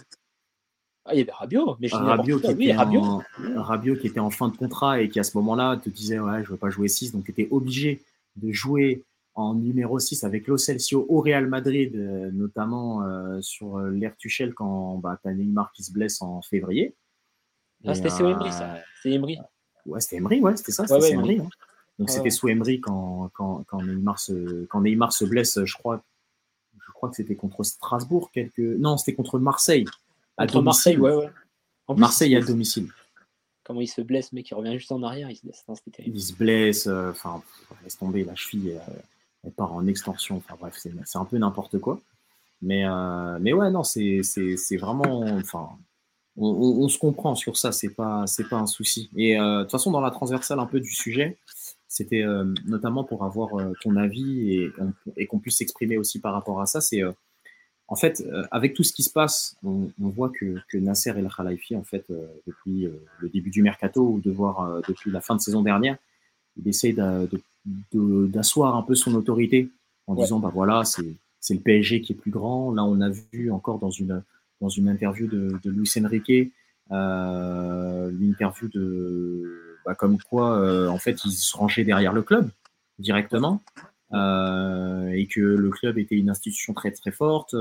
Ah, 1.10 1.16
il 1.16 1.18
y 1.18 1.22
avait 1.22 1.32
Rabiot, 1.32 1.75
mais 1.80 1.88
je 1.88 1.96
Rabiot 1.96 2.39
qui. 2.39 2.54
Oui, 2.54 2.66
était 2.66 2.75
Rabiot. 2.78 3.01
en, 3.01 3.24
Rabiot 3.56 3.96
qui 3.96 4.06
était 4.06 4.20
en 4.20 4.30
fin 4.30 4.48
de 4.48 4.56
contrat 4.56 5.01
et 5.01 5.10
qui 5.10 5.20
à 5.20 5.24
ce 5.24 5.36
moment-là 5.38 5.78
te 5.78 5.89
disait 5.89 6.20
ouais 6.20 6.44
je 6.44 6.51
veux 6.51 6.58
pas 6.58 6.70
jouer 6.70 6.88
6 6.88 7.13
donc 7.13 7.25
tu 7.25 7.32
étais 7.32 7.48
obligé 7.50 8.04
de 8.36 8.51
jouer 8.51 9.04
en 9.34 9.56
numéro 9.56 9.98
6 9.98 10.24
avec 10.24 10.46
Lo 10.48 10.58
Celso 10.58 11.08
au 11.10 11.20
Real 11.22 11.48
Madrid 11.48 11.96
euh, 11.96 12.30
notamment 12.32 13.01
euh, 13.04 13.42
sur 13.42 13.78
euh, 13.78 13.89
l'Air 13.89 14.16
Tuchel 14.18 14.54
quand 14.54 14.98
bah, 14.98 15.18
tu 15.20 15.30
as 15.30 15.34
Neymar 15.34 15.72
qui 15.72 15.84
se 15.84 15.92
blesse 15.92 16.22
en 16.22 16.44
février 16.44 16.94
Ah, 17.88 17.96
c'était 17.96 18.12
euh, 18.22 18.30
Emery 18.30 18.51
ça. 18.51 18.78
C'est 19.01 19.12
Emery. 19.12 19.39
ouais 19.88 20.01
c'était 20.01 20.18
Emery 20.18 20.42
ouais 20.42 20.56
c'était 20.58 20.72
ça 20.72 20.86
c'était 20.86 21.01
ouais, 21.01 21.12
Emery, 21.13 21.39
hein. 21.39 21.50
donc 21.98 22.12
c'était 22.12 22.25
ouais. 22.25 22.30
sous 22.30 22.50
Emery 22.50 22.82
quand, 22.82 23.32
quand, 23.34 23.63
quand, 23.66 23.82
Neymar 23.82 24.20
se, 24.20 24.66
quand 24.66 24.82
Neymar 24.82 25.12
se 25.12 25.25
blesse 25.25 25.58
je 25.66 25.74
crois 25.74 26.04
je 26.86 26.92
crois 26.92 27.10
que 27.10 27.16
c'était 27.16 27.36
contre 27.36 27.63
Strasbourg 27.63 28.30
quelques 28.32 28.60
non 28.60 28.98
c'était 28.98 29.16
contre 29.16 29.39
Marseille 29.39 29.86
à 30.39 30.48
Contre 30.48 30.62
Marseille, 30.63 30.98
ouais, 30.98 31.15
ouais. 31.15 31.29
En 31.88 31.93
plus, 31.96 32.00
Marseille 32.01 32.31
il 32.31 32.38
à 32.38 32.41
domicile 32.41 32.88
Comment 33.63 33.81
il 33.81 33.88
se 33.88 34.01
blesse, 34.01 34.34
mec, 34.34 34.50
il 34.50 34.55
revient 34.55 34.74
juste 34.74 34.91
en 34.91 35.03
arrière, 35.03 35.29
il 35.29 35.36
se 35.36 35.43
blesse. 35.43 35.63
Il 36.05 36.19
se 36.22 36.34
blesse, 36.34 36.88
euh, 36.88 37.12
enfin, 37.12 37.41
pff, 37.69 37.84
laisse 37.84 37.98
tomber, 37.98 38.24
la 38.24 38.36
cheville, 38.36 38.72
euh, 38.72 38.93
elle 39.43 39.51
part 39.51 39.74
en 39.74 39.86
extension, 39.86 40.38
enfin 40.38 40.55
bref, 40.60 40.75
c'est 41.05 41.17
un 41.17 41.25
peu 41.25 41.38
n'importe 41.38 41.77
quoi. 41.79 42.00
Mais, 42.62 42.84
euh, 42.86 43.38
mais 43.39 43.53
ouais, 43.53 43.69
non, 43.69 43.84
c'est 43.84 44.22
vraiment, 44.77 45.22
enfin, 45.38 45.69
on, 46.36 46.48
on- 46.48 46.84
on 46.84 46.89
se 46.89 46.98
comprend 46.98 47.36
sur 47.36 47.58
ça, 47.58 47.72
c'est 47.72 47.89
pas, 47.93 48.25
pas 48.50 48.58
un 48.58 48.65
souci. 48.67 49.10
Et 49.15 49.39
euh, 49.39 49.60
de 49.60 49.62
toute 49.63 49.72
façon, 49.72 49.91
dans 49.91 50.01
la 50.01 50.12
transversale 50.12 50.60
un 50.60 50.65
peu 50.65 50.79
du 50.79 50.91
sujet, 50.91 51.38
c'était 51.88 52.24
euh, 52.24 52.46
notamment 52.65 53.03
pour 53.03 53.24
avoir 53.24 53.58
euh, 53.60 53.74
ton 53.81 53.96
avis 53.98 54.55
et, 54.55 54.72
qu'on- 54.72 54.93
et 55.15 55.27
qu'on 55.27 55.39
puisse 55.39 55.58
s'exprimer 55.58 55.98
aussi 55.98 56.19
par 56.19 56.34
rapport 56.34 56.60
à 56.60 56.65
ça, 56.65 56.81
c'est 56.81 57.03
euh, 57.03 57.12
en 57.91 57.96
fait, 57.96 58.22
euh, 58.22 58.43
avec 58.51 58.74
tout 58.75 58.84
ce 58.84 58.93
qui 58.93 59.03
se 59.03 59.10
passe, 59.12 59.55
on, 59.63 59.89
on 60.01 60.10
voit 60.10 60.29
que, 60.29 60.58
que 60.69 60.77
Nasser 60.77 61.10
El 61.10 61.27
Khalifi, 61.36 61.75
en 61.75 61.84
fait, 61.84 62.05
euh, 62.12 62.27
depuis 62.48 62.86
euh, 62.86 62.91
le 63.19 63.29
début 63.29 63.50
du 63.50 63.63
mercato 63.63 64.01
ou 64.08 64.19
de 64.19 64.29
voir 64.31 64.62
euh, 64.62 64.81
depuis 64.88 65.10
la 65.12 65.21
fin 65.21 65.36
de 65.36 65.41
saison 65.41 65.62
dernière, 65.63 65.97
il 66.58 66.63
de- 67.93 68.28
d'asseoir 68.28 68.75
un 68.75 68.84
peu 68.84 68.95
son 68.95 69.13
autorité 69.15 69.69
en 70.08 70.15
Ouais. 70.15 70.23
disant 70.23 70.39
bah 70.39 70.52
voilà, 70.54 70.84
c'est 70.86 71.15
c'est 71.39 71.54
le 71.54 71.60
PSG 71.62 72.02
qui 72.02 72.13
est 72.13 72.15
plus 72.15 72.32
grand. 72.32 72.71
Là, 72.73 72.84
on 72.84 72.99
a 73.02 73.10
vu 73.10 73.52
encore 73.52 73.80
dans 73.80 73.91
une 73.91 74.23
dans 74.62 74.69
une 74.69 74.89
interview 74.89 75.28
de, 75.28 75.58
de 75.63 75.69
Luis 75.71 75.89
Enrique, 76.04 76.52
euh, 76.91 78.12
l'interview 78.19 78.67
de 78.67 79.78
bah, 79.86 79.95
comme 79.95 80.17
quoi 80.30 80.58
euh, 80.60 80.88
en 80.89 80.97
fait 80.97 81.23
il 81.25 81.32
se 81.32 81.56
rangeait 81.56 81.84
derrière 81.86 82.12
le 82.13 82.21
club 82.23 82.49
directement 82.97 83.62
et 84.12 85.28
que 85.28 85.41
le 85.41 85.69
club 85.69 85.98
était 85.98 86.15
une 86.15 86.30
institution 86.30 86.74
très 86.74 86.91
très 86.91 87.12
forte. 87.12 87.56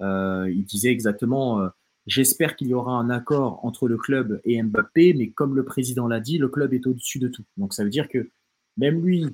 Euh, 0.00 0.50
il 0.50 0.64
disait 0.64 0.90
exactement 0.90 1.60
euh, 1.60 1.68
J'espère 2.06 2.56
qu'il 2.56 2.66
y 2.68 2.74
aura 2.74 2.94
un 2.94 3.10
accord 3.10 3.64
entre 3.64 3.86
le 3.86 3.96
club 3.96 4.40
et 4.44 4.60
Mbappé, 4.60 5.14
mais 5.14 5.28
comme 5.30 5.54
le 5.54 5.64
président 5.64 6.08
l'a 6.08 6.18
dit, 6.18 6.36
le 6.38 6.48
club 6.48 6.74
est 6.74 6.84
au-dessus 6.88 7.20
de 7.20 7.28
tout. 7.28 7.44
Donc 7.56 7.74
ça 7.74 7.84
veut 7.84 7.90
dire 7.90 8.08
que 8.08 8.28
même 8.76 9.04
lui, 9.04 9.26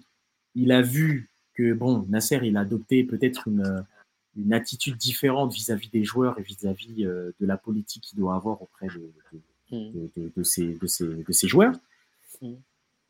il 0.55 0.71
a 0.73 0.83
vu 0.83 1.31
que 1.55 1.73
bon, 1.73 2.05
Nasser, 2.11 2.41
il 2.43 2.57
a 2.59 2.61
adopté 2.61 3.05
peut-être 3.05 3.49
une, 3.49 3.85
une 4.37 4.53
attitude 4.53 4.97
différente 4.99 5.55
vis-à-vis 5.55 5.89
des 5.89 6.05
joueurs 6.05 6.39
et 6.39 6.43
vis-à-vis 6.43 7.07
euh, 7.07 7.31
de 7.41 7.47
la 7.47 7.57
politique 7.57 8.03
qu'il 8.03 8.19
doit 8.19 8.35
avoir 8.35 8.61
auprès 8.61 8.89
de, 8.89 8.93
de- 9.33 9.41
Mm. 9.71 9.93
de, 9.93 10.11
de- 10.17 10.33
de 10.35 10.43
ses, 10.43 10.79
joueurs. 11.49 11.75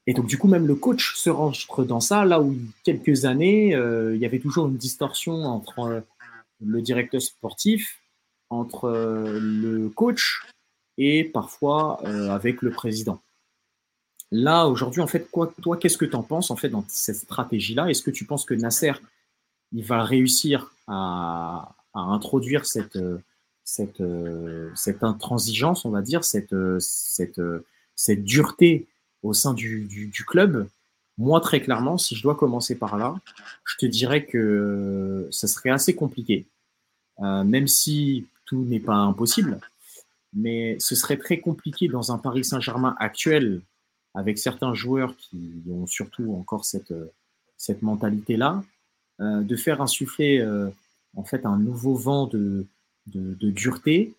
Et 0.08 0.14
donc, 0.14 0.26
du 0.26 0.38
coup, 0.38 0.48
même 0.48 0.66
le 0.66 0.74
coach 0.74 1.16
se 1.16 1.28
rentre 1.28 1.84
dans 1.84 2.00
ça, 2.00 2.24
là 2.24 2.40
où, 2.40 2.56
quelques 2.82 3.26
années, 3.26 3.74
euh, 3.74 4.16
il 4.16 4.22
y 4.22 4.24
avait 4.24 4.38
toujours 4.38 4.66
une 4.66 4.78
distorsion 4.78 5.34
entre 5.44 5.80
euh, 5.80 6.00
le 6.64 6.80
directeur 6.80 7.20
sportif, 7.20 8.00
entre 8.48 8.86
euh, 8.86 9.38
le 9.38 9.90
coach 9.90 10.46
et 10.96 11.24
parfois 11.24 12.00
avec 12.32 12.62
le 12.62 12.70
président. 12.70 13.20
Là, 14.30 14.66
aujourd'hui, 14.66 15.02
en 15.02 15.06
fait, 15.06 15.30
quoi, 15.30 15.52
toi, 15.60 15.76
qu'est-ce 15.76 15.98
que 15.98 16.06
tu 16.06 16.16
en 16.16 16.22
penses, 16.22 16.50
en 16.50 16.56
fait, 16.56 16.70
dans 16.70 16.86
cette 16.88 17.16
stratégie-là? 17.16 17.90
Est-ce 17.90 18.02
que 18.02 18.10
tu 18.10 18.24
penses 18.24 18.46
que 18.46 18.54
Nasser, 18.54 18.94
il 19.72 19.84
va 19.84 20.02
réussir 20.02 20.72
à, 20.86 21.74
à 21.92 22.00
introduire 22.00 22.64
cette, 22.64 22.98
cette, 23.62 24.02
cette 24.74 25.04
intransigeance, 25.04 25.84
on 25.84 25.90
va 25.90 26.00
dire, 26.00 26.24
cette, 26.24 26.56
cette, 26.80 27.42
cette 27.94 28.24
dureté 28.24 28.88
au 29.22 29.32
sein 29.32 29.54
du, 29.54 30.24
club, 30.26 30.68
moi, 31.16 31.40
très 31.40 31.60
clairement, 31.60 31.98
si 31.98 32.14
je 32.14 32.22
dois 32.22 32.36
commencer 32.36 32.76
par 32.78 32.96
là, 32.96 33.16
je 33.64 33.76
te 33.76 33.86
dirais 33.86 34.24
que 34.24 35.28
ça 35.30 35.48
serait 35.48 35.70
assez 35.70 35.94
compliqué, 35.94 36.46
Euh, 37.20 37.42
même 37.42 37.66
si 37.66 38.26
tout 38.46 38.64
n'est 38.64 38.78
pas 38.78 38.94
impossible, 38.94 39.58
mais 40.32 40.76
ce 40.78 40.94
serait 40.94 41.16
très 41.16 41.38
compliqué 41.40 41.88
dans 41.88 42.12
un 42.12 42.18
Paris 42.18 42.44
Saint-Germain 42.44 42.94
actuel, 43.00 43.60
avec 44.14 44.38
certains 44.38 44.74
joueurs 44.74 45.16
qui 45.16 45.62
ont 45.70 45.86
surtout 45.86 46.34
encore 46.34 46.64
cette, 46.64 46.92
euh, 46.92 47.12
cette 47.56 47.82
mentalité-là, 47.82 48.62
euh, 49.20 49.42
de 49.42 49.56
faire 49.56 49.82
insuffler 49.82 50.38
euh, 50.38 50.70
en 51.16 51.24
fait 51.24 51.44
un 51.44 51.58
nouveau 51.58 51.94
vent 51.94 52.26
de, 52.26 52.66
de, 53.06 53.34
de 53.34 53.50
dureté, 53.50 54.14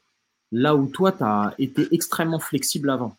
là 0.52 0.76
où 0.76 0.88
toi, 0.88 1.12
tu 1.12 1.24
as 1.24 1.54
été 1.58 1.88
extrêmement 1.92 2.40
flexible 2.40 2.90
avant. 2.90 3.16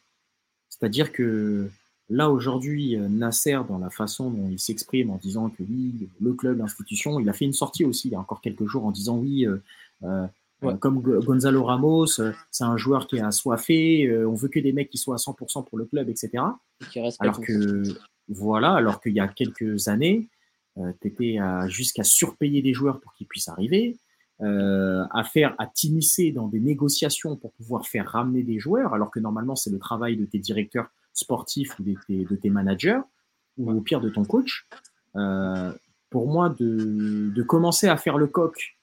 C'est-à-dire 0.81 1.13
que 1.13 1.69
là, 2.09 2.31
aujourd'hui, 2.31 2.97
Nasser, 2.97 3.59
dans 3.69 3.79
la 3.79 3.91
façon 3.91 4.31
dont 4.31 4.49
il 4.51 4.59
s'exprime 4.59 5.11
en 5.11 5.17
disant 5.17 5.51
que 5.51 5.63
oui, 5.63 6.09
le 6.21 6.33
club, 6.33 6.59
l'institution, 6.59 7.21
il 7.21 7.29
a 7.29 7.33
fait 7.33 7.45
une 7.45 7.53
sortie 7.53 7.85
aussi 7.85 8.09
il 8.09 8.13
y 8.13 8.15
a 8.15 8.21
encore 8.21 8.41
quelques 8.41 8.67
jours 8.67 8.85
en 8.87 8.91
disant 8.91 9.19
oui, 9.19 9.47
euh, 9.47 9.57
euh, 10.05 10.27
Ouais. 10.63 10.77
comme 10.79 11.01
Go- 11.01 11.21
Gonzalo 11.23 11.65
Ramos, 11.65 12.21
euh, 12.21 12.33
c'est 12.51 12.65
un 12.65 12.77
joueur 12.77 13.07
qui 13.07 13.17
est 13.17 13.23
assoiffé, 13.23 14.15
on 14.27 14.35
veut 14.35 14.49
que 14.49 14.61
des 14.61 14.75
mecs 14.75 14.91
qui 14.91 14.99
soient 14.99 15.15
à 15.15 15.19
100% 15.19 15.65
pour 15.67 15.79
le 15.79 15.87
club, 15.87 16.11
etc. 16.11 16.45
Qui 16.93 17.01
Alors 17.19 17.41
que, 17.41 17.83
voilà, 18.29 18.73
alors 18.75 19.01
qu'il 19.01 19.15
y 19.15 19.21
a 19.21 19.29
quelques 19.29 19.89
années, 19.89 20.29
euh, 20.77 20.93
tu 21.01 21.09
étais 21.09 21.39
jusqu'à 21.69 22.05
surpayer 22.05 22.61
des 22.61 22.75
joueurs 22.75 23.01
pour 23.01 23.15
qu'ils 23.15 23.27
puissent 23.27 23.49
arriver, 23.49 23.97
euh, 24.43 25.05
à 25.11 25.25
faire, 25.25 25.55
à 25.59 25.67
t'immiscer 25.67 26.33
dans 26.33 26.49
des 26.49 26.61
négociations 26.61 27.37
pour 27.37 27.53
pouvoir 27.53 27.87
faire 27.87 28.09
ramener 28.09 28.43
des 28.43 28.59
joueurs, 28.59 28.95
alors 28.95 29.11
que 29.11 29.21
normalement 29.21 29.57
c'est 29.57 29.71
le 29.71 29.79
travail 29.79 30.17
de 30.17 30.25
tes 30.25 30.39
directeurs 30.39 30.89
sportifs 31.13 31.79
ou 31.79 31.83
de 31.83 31.95
tes, 32.07 32.25
de 32.25 32.37
tes 32.37 32.51
managers, 32.51 33.01
ou 33.59 33.71
au 33.71 33.81
pire 33.81 34.01
de 34.01 34.09
ton 34.09 34.25
coach. 34.25 34.67
Euh, 35.17 35.73
pour 36.09 36.27
moi, 36.27 36.49
de, 36.49 37.31
de 37.35 37.43
commencer 37.43 37.89
à 37.89 37.97
faire 37.97 38.19
le 38.19 38.27
coq 38.27 38.77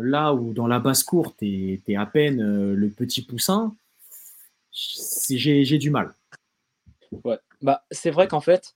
là 0.00 0.34
où 0.34 0.52
dans 0.52 0.66
la 0.66 0.80
basse-cour, 0.80 1.34
tu 1.36 1.80
es, 1.86 1.96
à 1.96 2.06
peine 2.06 2.40
euh, 2.40 2.74
le 2.74 2.90
petit 2.90 3.22
poussin, 3.22 3.74
j'ai 4.72 5.78
du 5.78 5.90
mal. 5.90 6.14
Ouais. 7.24 7.38
Bah, 7.60 7.84
c'est 7.90 8.10
vrai 8.10 8.28
qu'en 8.28 8.40
fait, 8.40 8.74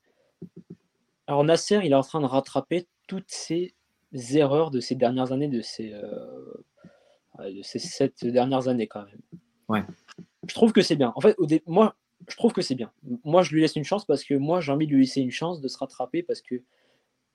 alors 1.27 1.45
Nasser, 1.45 1.81
il 1.85 1.93
est 1.93 1.97
en 1.97 2.03
train 2.03 2.21
de 2.21 2.27
rattraper 2.27 2.87
toutes 3.07 3.31
ces 3.31 3.75
erreurs 4.14 4.70
de 4.70 4.81
ces 4.81 4.94
dernières 4.94 5.33
années, 5.33 5.48
de 5.48 5.61
ces, 5.61 5.92
euh, 5.92 7.50
de 7.50 7.62
ces 7.62 7.79
sept 7.79 8.24
dernières 8.24 8.68
années 8.68 8.87
quand 8.87 9.05
même. 9.05 9.20
Ouais. 9.68 9.85
Je 10.48 10.55
trouve 10.55 10.72
que 10.72 10.83
c'est 10.83 10.96
bien. 10.96 11.12
En 11.16 11.20
fait, 11.20 11.35
au 11.38 11.46
moi, 11.66 11.96
je 12.29 12.37
trouve 12.37 12.53
que 12.53 12.62
c'est 12.62 12.74
bien. 12.74 12.92
Moi, 13.24 13.42
je 13.42 13.53
lui 13.53 13.61
laisse 13.61 13.77
une 13.77 13.85
chance 13.85 14.05
parce 14.05 14.24
que 14.24 14.35
moi, 14.35 14.61
j'ai 14.61 14.72
envie 14.72 14.87
de 14.87 14.92
lui 14.92 15.03
laisser 15.03 15.20
une 15.20 15.31
chance 15.31 15.61
de 15.61 15.68
se 15.68 15.79
rattraper 15.79 16.22
parce 16.22 16.40
que 16.40 16.62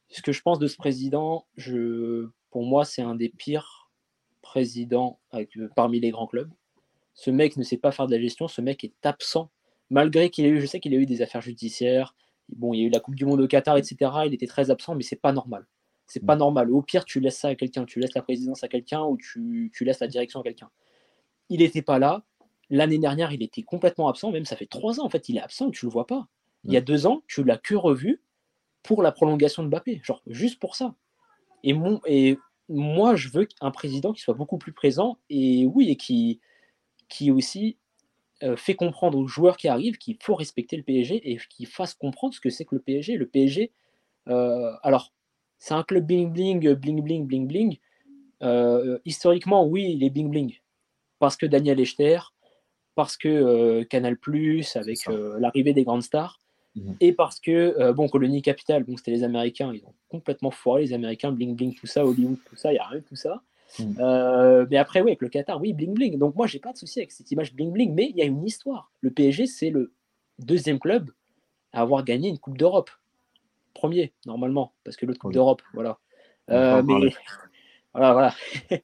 ce 0.09 0.21
que 0.21 0.31
je 0.31 0.41
pense 0.41 0.59
de 0.59 0.67
ce 0.67 0.77
président, 0.77 1.45
je, 1.55 2.27
pour 2.49 2.63
moi, 2.63 2.85
c'est 2.85 3.01
un 3.01 3.15
des 3.15 3.29
pires 3.29 3.91
présidents 4.41 5.19
parmi 5.75 5.99
les 5.99 6.09
grands 6.09 6.27
clubs. 6.27 6.51
Ce 7.13 7.29
mec 7.29 7.57
ne 7.57 7.63
sait 7.63 7.77
pas 7.77 7.91
faire 7.91 8.07
de 8.07 8.15
la 8.15 8.21
gestion, 8.21 8.47
ce 8.47 8.61
mec 8.61 8.83
est 8.83 9.05
absent, 9.05 9.51
malgré 9.89 10.29
qu'il 10.29 10.45
ait 10.45 10.49
eu, 10.49 10.61
je 10.61 10.65
sais 10.65 10.79
qu'il 10.79 10.93
a 10.93 10.97
eu 10.97 11.05
des 11.05 11.21
affaires 11.21 11.41
judiciaires, 11.41 12.15
bon, 12.47 12.73
il 12.73 12.79
y 12.79 12.83
a 12.83 12.87
eu 12.87 12.89
la 12.89 12.99
Coupe 12.99 13.15
du 13.15 13.25
Monde 13.25 13.41
au 13.41 13.47
Qatar, 13.47 13.77
etc. 13.77 14.11
Il 14.25 14.33
était 14.33 14.47
très 14.47 14.71
absent, 14.71 14.95
mais 14.95 15.03
c'est 15.03 15.21
pas 15.21 15.33
normal. 15.33 15.67
C'est 16.09 16.25
pas 16.25 16.35
normal. 16.35 16.71
Au 16.71 16.81
pire, 16.81 17.05
tu 17.05 17.19
laisses 17.19 17.37
ça 17.37 17.49
à 17.49 17.55
quelqu'un, 17.55 17.85
tu 17.85 17.99
laisses 17.99 18.15
la 18.15 18.23
présidence 18.23 18.63
à 18.63 18.67
quelqu'un 18.67 19.03
ou 19.03 19.15
tu, 19.15 19.71
tu 19.73 19.85
laisses 19.85 19.99
la 19.99 20.07
direction 20.07 20.41
à 20.41 20.43
quelqu'un. 20.43 20.69
Il 21.49 21.59
n'était 21.59 21.83
pas 21.83 21.99
là. 21.99 22.23
L'année 22.71 22.97
dernière, 22.97 23.31
il 23.31 23.43
était 23.43 23.61
complètement 23.61 24.09
absent. 24.09 24.31
Même 24.31 24.45
ça 24.45 24.55
fait 24.55 24.65
trois 24.65 24.99
ans, 24.99 25.05
en 25.05 25.09
fait, 25.09 25.29
il 25.29 25.37
est 25.37 25.41
absent, 25.41 25.69
tu 25.69 25.85
le 25.85 25.91
vois 25.91 26.07
pas. 26.07 26.27
Il 26.65 26.73
y 26.73 26.77
a 26.77 26.81
deux 26.81 27.05
ans, 27.05 27.23
tu 27.27 27.43
l'as 27.43 27.57
que 27.57 27.75
revu 27.75 28.21
pour 28.83 29.03
la 29.03 29.11
prolongation 29.11 29.63
de 29.63 29.69
Mbappé, 29.69 30.01
genre 30.03 30.21
juste 30.27 30.59
pour 30.59 30.75
ça. 30.75 30.95
Et, 31.63 31.73
mon, 31.73 32.01
et 32.05 32.37
moi, 32.69 33.15
je 33.15 33.29
veux 33.29 33.47
un 33.61 33.71
président 33.71 34.11
qui 34.11 34.21
soit 34.21 34.33
beaucoup 34.33 34.57
plus 34.57 34.73
présent 34.73 35.19
et 35.29 35.65
oui, 35.65 35.89
et 35.89 35.95
qui, 35.95 36.39
qui 37.07 37.31
aussi 37.31 37.77
euh, 38.41 38.55
fait 38.55 38.75
comprendre 38.75 39.17
aux 39.17 39.27
joueurs 39.27 39.57
qui 39.57 39.67
arrivent 39.67 39.97
qu'il 39.97 40.17
faut 40.21 40.35
respecter 40.35 40.75
le 40.75 40.83
PSG 40.83 41.31
et 41.31 41.37
qui 41.49 41.65
fasse 41.65 41.93
comprendre 41.93 42.33
ce 42.33 42.39
que 42.39 42.49
c'est 42.49 42.65
que 42.65 42.75
le 42.75 42.81
PSG. 42.81 43.15
Le 43.15 43.27
PSG, 43.27 43.71
euh, 44.27 44.71
alors, 44.81 45.13
c'est 45.59 45.73
un 45.73 45.83
club 45.83 46.05
bling 46.05 46.31
bling, 46.31 46.73
bling 46.73 47.01
bling, 47.03 47.27
bling 47.27 47.47
bling. 47.47 47.77
Euh, 48.41 48.97
historiquement, 49.05 49.67
oui, 49.67 49.93
il 49.95 50.03
est 50.03 50.09
bling 50.09 50.29
bling. 50.29 50.55
Parce 51.19 51.35
que 51.35 51.45
Daniel 51.45 51.79
Echter, 51.79 52.19
parce 52.95 53.17
que 53.17 53.83
Canal, 53.83 54.17
avec 54.75 54.99
l'arrivée 55.37 55.73
des 55.73 55.83
grandes 55.83 56.03
stars. 56.03 56.39
Mhm. 56.75 56.95
Et 56.99 57.13
parce 57.13 57.39
que, 57.39 57.51
euh, 57.79 57.93
bon, 57.93 58.07
Colonie 58.07 58.41
Capital, 58.41 58.83
bon, 58.83 58.95
c'était 58.97 59.11
les 59.11 59.23
Américains, 59.23 59.71
ils 59.73 59.83
ont 59.85 59.93
complètement 60.07 60.51
foiré 60.51 60.83
les 60.83 60.93
Américains, 60.93 61.31
bling 61.31 61.55
bling, 61.55 61.73
tout 61.75 61.87
ça, 61.87 62.05
Hollywood, 62.05 62.37
tout 62.45 62.55
ça, 62.55 62.71
il 62.71 62.75
n'y 62.75 62.79
a 62.79 62.85
rien 62.85 62.99
de 62.99 63.05
tout 63.05 63.15
ça. 63.15 63.41
Mhm. 63.79 63.95
Euh, 63.99 64.65
mais 64.69 64.77
après, 64.77 65.01
oui, 65.01 65.09
avec 65.09 65.21
le 65.21 65.29
Qatar, 65.29 65.59
oui, 65.61 65.73
bling 65.73 65.93
bling. 65.93 66.17
Donc 66.17 66.35
moi, 66.35 66.47
j'ai 66.47 66.59
pas 66.59 66.71
de 66.71 66.77
souci 66.77 66.99
avec 66.99 67.11
cette 67.11 67.29
image 67.31 67.53
bling 67.53 67.71
bling, 67.71 67.93
mais 67.93 68.09
il 68.09 68.15
y 68.15 68.21
a 68.21 68.25
une 68.25 68.43
histoire. 68.45 68.91
Le 69.01 69.11
PSG, 69.11 69.45
c'est 69.45 69.69
le 69.69 69.93
deuxième 70.39 70.79
club 70.79 71.11
à 71.71 71.81
avoir 71.81 72.03
gagné 72.03 72.29
une 72.29 72.39
Coupe 72.39 72.57
d'Europe. 72.57 72.89
Premier, 73.73 74.13
normalement, 74.25 74.73
parce 74.83 74.97
que 74.97 75.05
l'autre 75.05 75.19
Coupe 75.19 75.33
d'Europe, 75.33 75.61
voilà. 75.73 75.99
Euh, 76.49 76.81
mais, 76.83 77.11
voilà, 77.93 78.13
voilà. 78.13 78.35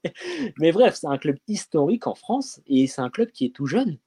mais 0.60 0.72
bref, 0.72 0.96
c'est 0.96 1.08
un 1.08 1.18
club 1.18 1.38
historique 1.48 2.08
en 2.08 2.16
France 2.16 2.62
et 2.68 2.88
c'est 2.88 3.02
un 3.02 3.10
club 3.10 3.32
qui 3.32 3.46
est 3.46 3.56
tout 3.56 3.66
jeune. 3.66 3.98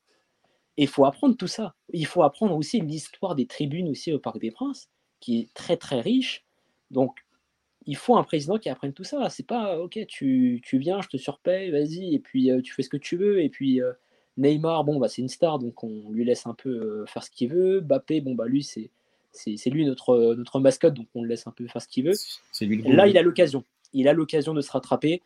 Et 0.77 0.83
il 0.83 0.88
faut 0.88 1.05
apprendre 1.05 1.37
tout 1.37 1.49
ça. 1.49 1.75
Il 1.93 2.07
faut 2.07 2.23
apprendre 2.23 2.57
aussi 2.57 2.81
l'histoire 2.81 3.35
des 3.35 3.47
tribunes 3.47 3.88
aussi 3.88 4.12
au 4.12 4.21
Parc 4.21 4.38
des 4.38 4.53
Princes, 4.53 4.88
qui 5.19 5.41
est 5.41 5.53
très 5.53 5.77
très 5.77 6.01
riche. 6.01 6.45
Donc, 6.91 7.17
il 7.87 7.97
faut 7.97 8.17
un 8.17 8.23
président 8.23 8.59
qui 8.59 8.69
apprenne 8.69 8.93
tout 8.93 9.05
ça. 9.05 9.29
C'est 9.29 9.47
pas, 9.47 9.79
ok, 9.79 9.99
tu, 10.07 10.61
tu, 10.62 10.79
viens, 10.79 11.01
je 11.01 11.09
te 11.09 11.17
surpaye, 11.17 11.71
vas-y, 11.71 12.14
et 12.14 12.21
puis 12.21 12.51
euh, 12.51 12.61
tu 12.61 12.73
fais 12.73 12.83
ce 12.83 12.88
que 12.88 12.97
tu 12.97 13.17
veux. 13.17 13.43
Et 13.43 13.49
puis 13.49 13.83
euh, 13.83 13.93
Neymar, 14.37 14.85
bon, 14.85 14.99
bah, 14.99 15.09
c'est 15.09 15.23
une 15.23 15.29
star, 15.29 15.59
donc 15.59 15.83
on 15.83 16.11
lui 16.11 16.25
laisse 16.25 16.47
un 16.47 16.55
peu 16.55 17.05
faire 17.07 17.25
ce 17.25 17.31
qu'il 17.31 17.51
veut. 17.51 17.81
Bappé, 17.81 18.21
bon, 18.21 18.37
bah, 18.37 18.47
lui, 18.47 18.62
c'est, 18.62 18.91
c'est, 19.33 19.71
lui 19.71 19.85
notre, 19.85 20.35
notre 20.35 20.61
mascotte, 20.61 20.95
donc 20.95 21.07
on 21.14 21.23
le 21.23 21.29
laisse 21.29 21.47
un 21.47 21.53
peu 21.53 21.67
faire 21.67 21.83
ce 21.83 21.88
qu'il 21.88 22.05
veut. 22.05 22.14
Là, 22.85 23.07
il 23.07 23.17
a 23.17 23.23
l'occasion. 23.23 23.64
Il 23.93 24.09
a 24.09 24.12
l'occasion 24.12 24.55
de 24.55 24.61
se 24.61 24.71
rattraper. 24.71 25.23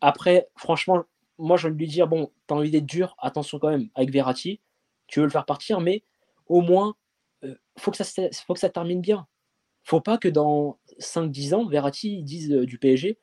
Après, 0.00 0.48
franchement, 0.56 1.04
moi, 1.38 1.56
je 1.56 1.68
vais 1.68 1.74
lui 1.74 1.86
dire, 1.86 2.06
bon, 2.06 2.30
t'as 2.46 2.54
envie 2.54 2.70
d'être 2.70 2.86
dur, 2.86 3.16
attention 3.18 3.58
quand 3.58 3.70
même, 3.70 3.88
avec 3.94 4.10
Verratti 4.10 4.60
tu 5.06 5.20
veux 5.20 5.26
le 5.26 5.30
faire 5.30 5.44
partir, 5.44 5.80
mais 5.80 6.02
au 6.46 6.60
moins, 6.60 6.94
il 7.42 7.50
euh, 7.50 7.54
faut, 7.78 7.90
que 7.90 7.96
ça, 7.96 8.04
faut 8.46 8.54
que 8.54 8.60
ça 8.60 8.70
termine 8.70 9.00
bien. 9.00 9.26
faut 9.84 10.00
pas 10.00 10.18
que 10.18 10.28
dans 10.28 10.78
5-10 10.98 11.54
ans, 11.54 11.66
Verratti 11.66 12.22
dise 12.22 12.52
euh, 12.52 12.66
du 12.66 12.78
PSG 12.78 13.18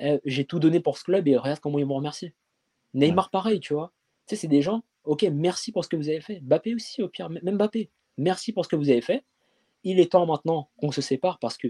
eh, 0.00 0.20
j'ai 0.24 0.44
tout 0.44 0.58
donné 0.58 0.80
pour 0.80 0.98
ce 0.98 1.04
club 1.04 1.28
et 1.28 1.36
regarde 1.36 1.60
comment 1.60 1.78
ils 1.78 1.86
m'ont 1.86 1.94
remercié. 1.94 2.34
Neymar, 2.94 3.30
pareil, 3.30 3.60
tu 3.60 3.74
vois. 3.74 3.92
Tu 4.26 4.34
sais, 4.34 4.42
c'est 4.42 4.48
des 4.48 4.60
gens, 4.60 4.82
ok, 5.04 5.22
merci 5.32 5.70
pour 5.70 5.84
ce 5.84 5.88
que 5.88 5.96
vous 5.96 6.08
avez 6.08 6.20
fait. 6.20 6.40
Mbappé 6.40 6.74
aussi, 6.74 7.02
au 7.02 7.08
pire, 7.08 7.30
même 7.30 7.56
Mbappé, 7.56 7.90
merci 8.18 8.52
pour 8.52 8.64
ce 8.64 8.68
que 8.68 8.76
vous 8.76 8.90
avez 8.90 9.00
fait. 9.00 9.22
Il 9.84 10.00
est 10.00 10.12
temps 10.12 10.26
maintenant 10.26 10.70
qu'on 10.78 10.90
se 10.90 11.00
sépare 11.00 11.38
parce 11.38 11.56
que 11.56 11.68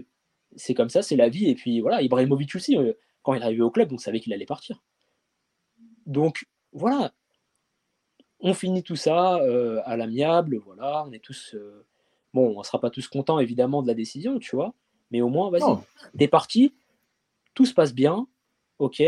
c'est 0.55 0.73
comme 0.73 0.89
ça, 0.89 1.01
c'est 1.01 1.15
la 1.15 1.29
vie. 1.29 1.49
Et 1.49 1.55
puis 1.55 1.81
voilà, 1.81 2.01
Ibrahimovic 2.01 2.55
aussi, 2.55 2.77
euh, 2.77 2.93
quand 3.23 3.33
il 3.33 3.41
est 3.41 3.45
arrivé 3.45 3.61
au 3.61 3.71
club, 3.71 3.91
on 3.91 3.97
savait 3.97 4.19
qu'il 4.19 4.33
allait 4.33 4.45
partir. 4.45 4.81
Donc 6.05 6.45
voilà, 6.71 7.13
on 8.39 8.53
finit 8.53 8.83
tout 8.83 8.95
ça 8.95 9.37
euh, 9.37 9.81
à 9.85 9.97
l'amiable, 9.97 10.57
voilà, 10.57 11.05
on 11.07 11.11
est 11.11 11.23
tous. 11.23 11.55
Euh, 11.55 11.85
bon, 12.33 12.55
on 12.55 12.59
ne 12.59 12.63
sera 12.63 12.79
pas 12.79 12.89
tous 12.89 13.07
contents 13.07 13.39
évidemment 13.39 13.81
de 13.81 13.87
la 13.87 13.93
décision, 13.93 14.39
tu 14.39 14.55
vois, 14.55 14.73
mais 15.11 15.21
au 15.21 15.29
moins, 15.29 15.49
vas-y, 15.49 16.17
t'es 16.17 16.27
parti, 16.27 16.75
tout 17.53 17.65
se 17.65 17.73
passe 17.73 17.93
bien, 17.93 18.27
ok, 18.77 19.01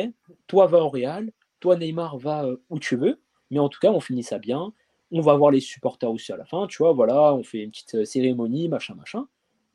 toi 0.48 0.65
va 0.65 0.80
au 0.80 0.89
Real, 0.89 1.32
toi 1.60 1.76
Neymar 1.76 2.17
va 2.17 2.48
où 2.70 2.80
tu 2.80 2.96
veux, 2.96 3.22
mais 3.52 3.60
en 3.60 3.70
tout 3.70 3.80
cas, 3.80 3.91
on 3.91 4.00
finit 4.00 4.24
ça 4.24 4.39
bien, 4.39 4.74
on 5.12 5.22
va 5.22 5.36
voir 5.36 5.52
les 5.52 5.60
supporters 5.60 6.12
aussi 6.12 6.32
à 6.32 6.38
la 6.38 6.46
fin, 6.46 6.67
tu 6.67 6.78
vois, 6.78 6.93
voilà, 6.93 7.34
on 7.34 7.43
fait 7.43 7.63
une 7.63 7.72
petite 7.72 8.06
cérémonie, 8.06 8.67
machin, 8.67 8.96
machin, 8.96 9.28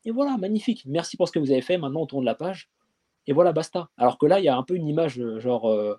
et 0.05 0.11
voilà, 0.11 0.37
magnifique, 0.37 0.85
merci 0.87 1.17
pour 1.17 1.29
ce 1.29 1.33
que 1.33 1.39
vous 1.39 1.51
avez 1.51 1.63
fait, 1.63 1.79
maintenant 1.79 2.03
on 2.03 2.07
tourne 2.07 2.25
la 2.25 2.35
page, 2.35 2.71
et 3.27 3.33
voilà, 3.33 3.53
basta. 3.53 3.89
Alors 3.97 4.19
que 4.19 4.27
là, 4.27 4.41
il 4.41 4.45
y 4.45 4.49
a 4.49 4.57
un 4.57 4.63
peu 4.63 4.75
une 4.75 4.89
image, 4.89 5.23
genre 5.39 5.99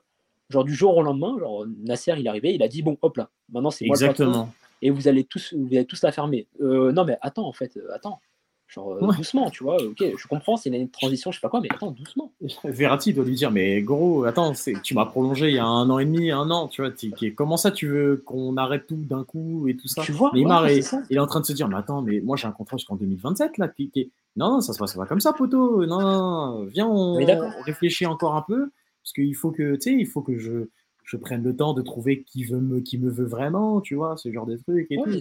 Genre 0.49 0.63
du 0.63 0.75
jour 0.75 0.95
au 0.97 1.01
lendemain, 1.01 1.37
genre 1.39 1.65
Nasser 1.83 2.13
il 2.17 2.25
est 2.25 2.29
arrivé, 2.29 2.53
il 2.53 2.61
a 2.61 2.67
dit 2.67 2.83
bon 2.83 2.97
hop 3.01 3.17
là, 3.17 3.29
maintenant 3.49 3.71
c'est 3.71 3.85
moi 3.85 3.95
Exactement. 3.95 4.53
et 4.81 4.89
vous 4.89 5.07
allez 5.07 5.23
tous 5.23 5.53
vous 5.57 5.67
allez 5.73 5.85
tous 5.85 6.03
la 6.03 6.11
fermer. 6.11 6.47
Euh, 6.61 6.91
non 6.91 7.05
mais 7.05 7.17
attends 7.21 7.47
en 7.47 7.53
fait, 7.53 7.77
euh, 7.77 7.87
attends. 7.93 8.19
Genre 8.67 8.93
euh, 8.93 9.11
doucement, 9.15 9.49
tu 9.51 9.63
vois, 9.63 9.75
ok, 9.75 10.03
je 10.17 10.27
comprends, 10.27 10.57
c'est 10.57 10.69
une 10.69 10.89
transition, 10.89 11.31
je 11.31 11.37
sais 11.37 11.41
pas 11.41 11.49
quoi, 11.49 11.61
mais 11.61 11.71
attends, 11.71 11.91
doucement. 11.91 12.31
Verratti 12.63 13.13
doit 13.13 13.23
lui 13.23 13.35
dire, 13.35 13.51
mais 13.51 13.81
gros, 13.81 14.23
attends, 14.23 14.53
tu 14.81 14.95
m'as 14.95 15.05
prolongé 15.05 15.49
il 15.49 15.55
y 15.55 15.59
a 15.59 15.65
un 15.65 15.89
an 15.89 15.99
et 15.99 16.05
demi, 16.05 16.31
un 16.31 16.49
an, 16.49 16.67
tu 16.67 16.81
vois, 16.81 16.91
comment 17.35 17.57
ça 17.57 17.71
tu 17.71 17.87
veux 17.87 18.23
qu'on 18.25 18.57
arrête 18.57 18.87
tout 18.87 18.95
d'un 18.95 19.23
coup 19.23 19.67
et 19.67 19.75
tout 19.75 19.87
ça? 19.87 20.01
Tu 20.01 20.11
vois, 20.11 20.31
Neymar 20.33 20.69
il 20.69 21.17
est 21.17 21.19
en 21.19 21.27
train 21.27 21.41
de 21.41 21.45
se 21.45 21.53
dire, 21.53 21.67
mais 21.67 21.77
attends, 21.77 22.01
mais 22.01 22.19
moi 22.21 22.35
j'ai 22.35 22.47
un 22.47 22.51
contrat 22.51 22.77
jusqu'en 22.77 22.95
2027 22.95 23.57
là, 23.57 23.69
non, 24.35 24.53
non, 24.53 24.61
ça 24.61 24.73
se 24.73 24.79
passe 24.79 24.95
pas 24.95 25.05
comme 25.05 25.19
ça, 25.19 25.33
poteau, 25.33 25.85
non, 25.85 26.01
non, 26.01 26.63
viens, 26.65 26.87
on 26.87 27.15
réfléchit 27.63 28.07
encore 28.07 28.35
un 28.35 28.41
peu 28.41 28.71
parce 29.03 29.13
qu'il 29.13 29.35
faut 29.35 29.51
que, 29.51 29.75
tu 29.75 29.81
sais, 29.81 29.93
il 29.93 30.07
faut 30.07 30.21
que 30.21 30.37
je, 30.37 30.69
je 31.03 31.17
prenne 31.17 31.43
le 31.43 31.55
temps 31.55 31.73
de 31.73 31.81
trouver 31.81 32.23
qui 32.23 32.45
veut 32.45 32.61
me, 32.61 32.79
qui 32.79 32.97
me 32.97 33.09
veut 33.09 33.25
vraiment, 33.25 33.81
tu 33.81 33.95
vois, 33.95 34.15
ce 34.15 34.31
genre 34.31 34.45
de 34.45 34.55
trucs 34.55 34.87
et 34.89 34.95
tout. 34.95 35.11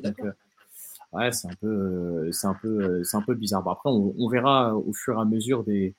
Euh, 1.14 1.18
ouais, 1.18 1.32
c'est 1.32 1.48
un 1.48 1.54
peu, 1.60 2.32
c'est 2.32 2.46
un 2.46 2.54
peu, 2.54 3.04
c'est 3.04 3.16
un 3.16 3.22
peu 3.22 3.34
bizarre. 3.34 3.66
après, 3.68 3.90
on, 3.90 4.28
verra 4.28 4.76
au 4.76 4.92
fur 4.92 5.18
et 5.18 5.20
à 5.20 5.24
mesure 5.24 5.64
des, 5.64 5.94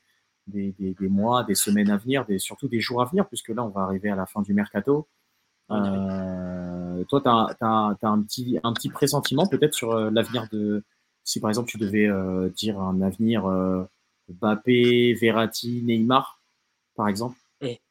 des, 0.47 0.73
des, 0.80 1.08
mois, 1.08 1.43
des 1.43 1.56
semaines 1.56 1.89
à 1.89 1.97
venir, 1.97 2.26
des, 2.26 2.39
surtout 2.39 2.67
des 2.67 2.80
jours 2.80 3.02
à 3.02 3.06
venir, 3.06 3.28
puisque 3.28 3.49
là, 3.49 3.63
on 3.63 3.69
va 3.69 3.82
arriver 3.82 4.10
à 4.10 4.15
la 4.15 4.26
fin 4.26 4.41
du 4.41 4.54
mercato. 4.54 5.08
Euh, 5.71 7.04
toi, 7.06 7.21
tu 7.21 7.30
as, 7.30 7.58
as, 7.62 7.95
as, 8.02 8.08
un, 8.08 8.21
petit, 8.21 8.60
un 8.63 8.73
petit 8.73 8.89
pressentiment 8.89 9.47
peut-être 9.47 9.73
sur 9.73 9.91
euh, 9.91 10.10
l'avenir 10.12 10.47
de. 10.52 10.84
Si 11.26 11.39
par 11.39 11.49
exemple 11.49 11.69
tu 11.69 11.78
devais 11.78 12.10
dire 12.54 12.78
un 12.82 13.02
avenir 13.02 13.45
Mbappé, 14.28 15.13
Verratti, 15.13 15.82
Neymar, 15.84 16.41
par 16.95 17.08
exemple? 17.08 17.38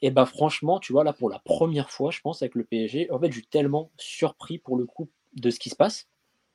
Et, 0.03 0.11
bah 0.11 0.27
franchement, 0.27 0.79
tu 0.79 0.93
vois, 0.93 1.03
là 1.03 1.15
pour 1.15 1.31
la 1.31 1.39
première 1.39 1.91
fois, 1.91 2.11
je 2.11 2.21
pense, 2.21 2.43
avec 2.43 2.55
le 2.55 2.65
PSG, 2.65 3.11
en 3.11 3.19
fait, 3.19 3.29
je 3.29 3.39
suis 3.39 3.47
tellement 3.47 3.91
surpris 3.97 4.59
pour 4.59 4.77
le 4.77 4.85
coup 4.85 5.11
de 5.35 5.49
ce 5.49 5.59
qui 5.59 5.71
se 5.71 5.77
passe. 5.77 6.09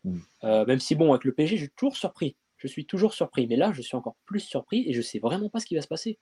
Mm. 0.03 0.19
Euh, 0.43 0.65
même 0.65 0.79
si, 0.79 0.95
bon, 0.95 1.11
avec 1.11 1.23
le 1.23 1.33
PSG, 1.33 1.57
je 1.57 1.61
suis 1.63 1.73
toujours 1.75 1.97
surpris. 1.97 2.35
Je 2.57 2.67
suis 2.67 2.85
toujours 2.85 3.13
surpris. 3.13 3.47
Mais 3.47 3.55
là, 3.55 3.71
je 3.73 3.81
suis 3.81 3.95
encore 3.95 4.15
plus 4.25 4.39
surpris 4.39 4.83
et 4.87 4.93
je 4.93 5.01
sais 5.01 5.19
vraiment 5.19 5.49
pas 5.49 5.59
ce 5.59 5.65
qui 5.65 5.75
va 5.75 5.81
se 5.81 5.87
passer. 5.87 6.17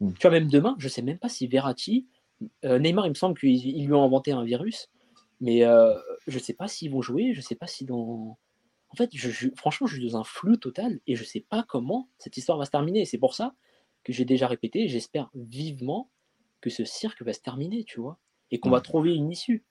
Mm. 0.00 0.12
Tu 0.12 0.20
vois, 0.22 0.30
même 0.30 0.48
demain, 0.48 0.76
je 0.78 0.88
sais 0.88 1.02
même 1.02 1.18
pas 1.18 1.28
si 1.28 1.46
Verratti, 1.46 2.06
euh, 2.64 2.78
Neymar, 2.78 3.06
il 3.06 3.10
me 3.10 3.14
semble 3.14 3.38
qu'ils 3.38 3.86
lui 3.86 3.92
ont 3.92 4.04
inventé 4.04 4.32
un 4.32 4.44
virus. 4.44 4.88
Mais 5.40 5.64
euh, 5.64 5.94
je 6.26 6.38
sais 6.38 6.54
pas 6.54 6.68
s'ils 6.68 6.90
vont 6.90 7.02
jouer. 7.02 7.32
Je 7.34 7.40
sais 7.40 7.54
pas 7.54 7.66
si 7.66 7.84
dans. 7.84 8.38
En 8.90 8.96
fait, 8.96 9.10
je, 9.12 9.48
franchement, 9.54 9.86
je 9.86 9.96
suis 9.96 10.10
dans 10.10 10.18
un 10.18 10.24
flou 10.24 10.56
total 10.56 10.98
et 11.06 11.14
je 11.14 11.22
sais 11.22 11.44
pas 11.46 11.62
comment 11.62 12.08
cette 12.16 12.36
histoire 12.38 12.56
va 12.56 12.64
se 12.64 12.70
terminer. 12.70 13.04
C'est 13.04 13.18
pour 13.18 13.34
ça 13.34 13.54
que 14.02 14.12
j'ai 14.12 14.24
déjà 14.24 14.48
répété. 14.48 14.88
J'espère 14.88 15.30
vivement 15.34 16.10
que 16.60 16.70
ce 16.70 16.84
cirque 16.84 17.22
va 17.22 17.34
se 17.34 17.40
terminer, 17.40 17.84
tu 17.84 18.00
vois, 18.00 18.18
et 18.50 18.58
qu'on 18.58 18.70
va 18.70 18.80
trouver 18.80 19.14
une 19.14 19.30
issue. 19.30 19.64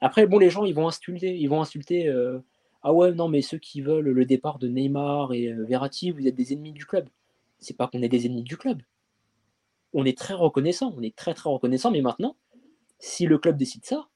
Après, 0.00 0.26
bon, 0.26 0.38
les 0.38 0.50
gens, 0.50 0.64
ils 0.64 0.74
vont 0.74 0.88
insulter, 0.88 1.36
ils 1.36 1.46
vont 1.46 1.60
insulter. 1.60 2.08
Euh, 2.08 2.40
ah 2.84 2.92
ouais, 2.92 3.12
non, 3.12 3.28
mais 3.28 3.40
ceux 3.40 3.56
qui 3.56 3.80
veulent 3.80 4.10
le 4.10 4.24
départ 4.26 4.58
de 4.58 4.68
Neymar 4.68 5.32
et 5.32 5.48
euh, 5.48 5.64
Verratti, 5.64 6.10
vous 6.10 6.28
êtes 6.28 6.34
des 6.34 6.52
ennemis 6.52 6.72
du 6.72 6.84
club. 6.84 7.08
C'est 7.58 7.76
pas 7.76 7.88
qu'on 7.88 8.02
est 8.02 8.10
des 8.10 8.26
ennemis 8.26 8.42
du 8.42 8.58
club. 8.58 8.82
On 9.94 10.04
est 10.04 10.16
très 10.16 10.34
reconnaissant, 10.34 10.92
on 10.94 11.02
est 11.02 11.16
très 11.16 11.32
très 11.32 11.48
reconnaissant, 11.48 11.90
mais 11.90 12.02
maintenant, 12.02 12.36
si 12.98 13.24
le 13.24 13.38
club 13.38 13.56
décide 13.56 13.86
ça, 13.86 14.08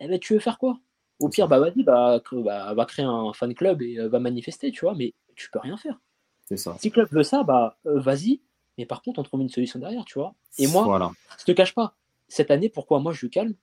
eh 0.00 0.08
ben, 0.08 0.18
tu 0.18 0.32
veux 0.32 0.38
faire 0.40 0.58
quoi? 0.58 0.80
Au 1.18 1.28
pire, 1.28 1.46
bah 1.46 1.58
vas-y, 1.58 1.82
bah, 1.82 2.22
bah, 2.32 2.72
va 2.72 2.84
créer 2.86 3.04
un 3.04 3.34
fan 3.34 3.54
club 3.54 3.82
et 3.82 3.98
euh, 3.98 4.08
va 4.08 4.18
manifester, 4.18 4.72
tu 4.72 4.80
vois, 4.80 4.94
mais 4.94 5.12
tu 5.36 5.50
peux 5.50 5.58
rien 5.58 5.76
faire. 5.76 6.00
C'est 6.46 6.56
ça. 6.56 6.76
Si 6.80 6.88
le 6.88 6.94
club 6.94 7.08
veut 7.12 7.22
ça, 7.22 7.42
bah 7.42 7.76
vas-y, 7.84 8.40
mais 8.78 8.86
par 8.86 9.02
contre, 9.02 9.20
on 9.20 9.22
trouve 9.24 9.42
une 9.42 9.50
solution 9.50 9.78
derrière, 9.78 10.06
tu 10.06 10.18
vois. 10.18 10.34
Et 10.58 10.66
moi, 10.68 10.84
voilà. 10.84 11.12
je 11.38 11.44
te 11.44 11.52
cache 11.52 11.74
pas, 11.74 11.94
cette 12.28 12.50
année, 12.50 12.70
pourquoi 12.70 12.98
moi 12.98 13.12
je 13.12 13.18
suis 13.18 13.30
calme? 13.30 13.54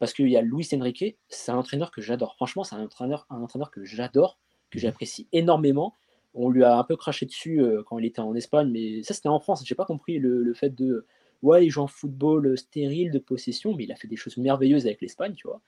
Parce 0.00 0.12
qu'il 0.12 0.28
y 0.28 0.36
a 0.36 0.42
Luis 0.42 0.68
Enrique, 0.74 1.16
c'est 1.28 1.52
un 1.52 1.56
entraîneur 1.56 1.92
que 1.92 2.00
j'adore. 2.00 2.34
Franchement, 2.34 2.64
c'est 2.64 2.74
un 2.74 2.82
entraîneur, 2.82 3.26
un 3.30 3.40
entraîneur 3.40 3.70
que 3.70 3.84
j'adore, 3.84 4.38
que 4.70 4.78
mm. 4.78 4.80
j'apprécie 4.80 5.28
énormément. 5.32 5.94
on 6.34 6.50
lui 6.50 6.64
a 6.64 6.76
un 6.76 6.84
peu 6.84 6.96
craché 6.96 7.26
dessus 7.26 7.62
quand 7.86 7.98
il 7.98 8.06
était 8.06 8.20
en 8.20 8.34
Espagne, 8.34 8.70
mais 8.70 9.04
ça 9.04 9.14
c'était 9.14 9.28
en 9.28 9.38
France. 9.38 9.62
J'ai 9.64 9.76
pas 9.76 9.84
compris 9.84 10.18
le, 10.18 10.52
fait 10.54 10.74
de 10.74 11.06
ouais, 11.42 11.66
il 11.66 11.70
joue 11.70 11.82
en 11.82 11.86
football 11.86 12.58
stérile 12.58 13.12
de 13.12 13.20
possession, 13.20 13.76
mais 13.76 13.84
il 13.84 13.92
a 13.92 13.96
fait 13.96 14.08
des 14.08 14.16
choses 14.16 14.36
merveilleuses 14.36 14.86
avec 14.86 15.00
l'Espagne, 15.00 15.34
tu 15.36 15.46
vois. 15.46 15.60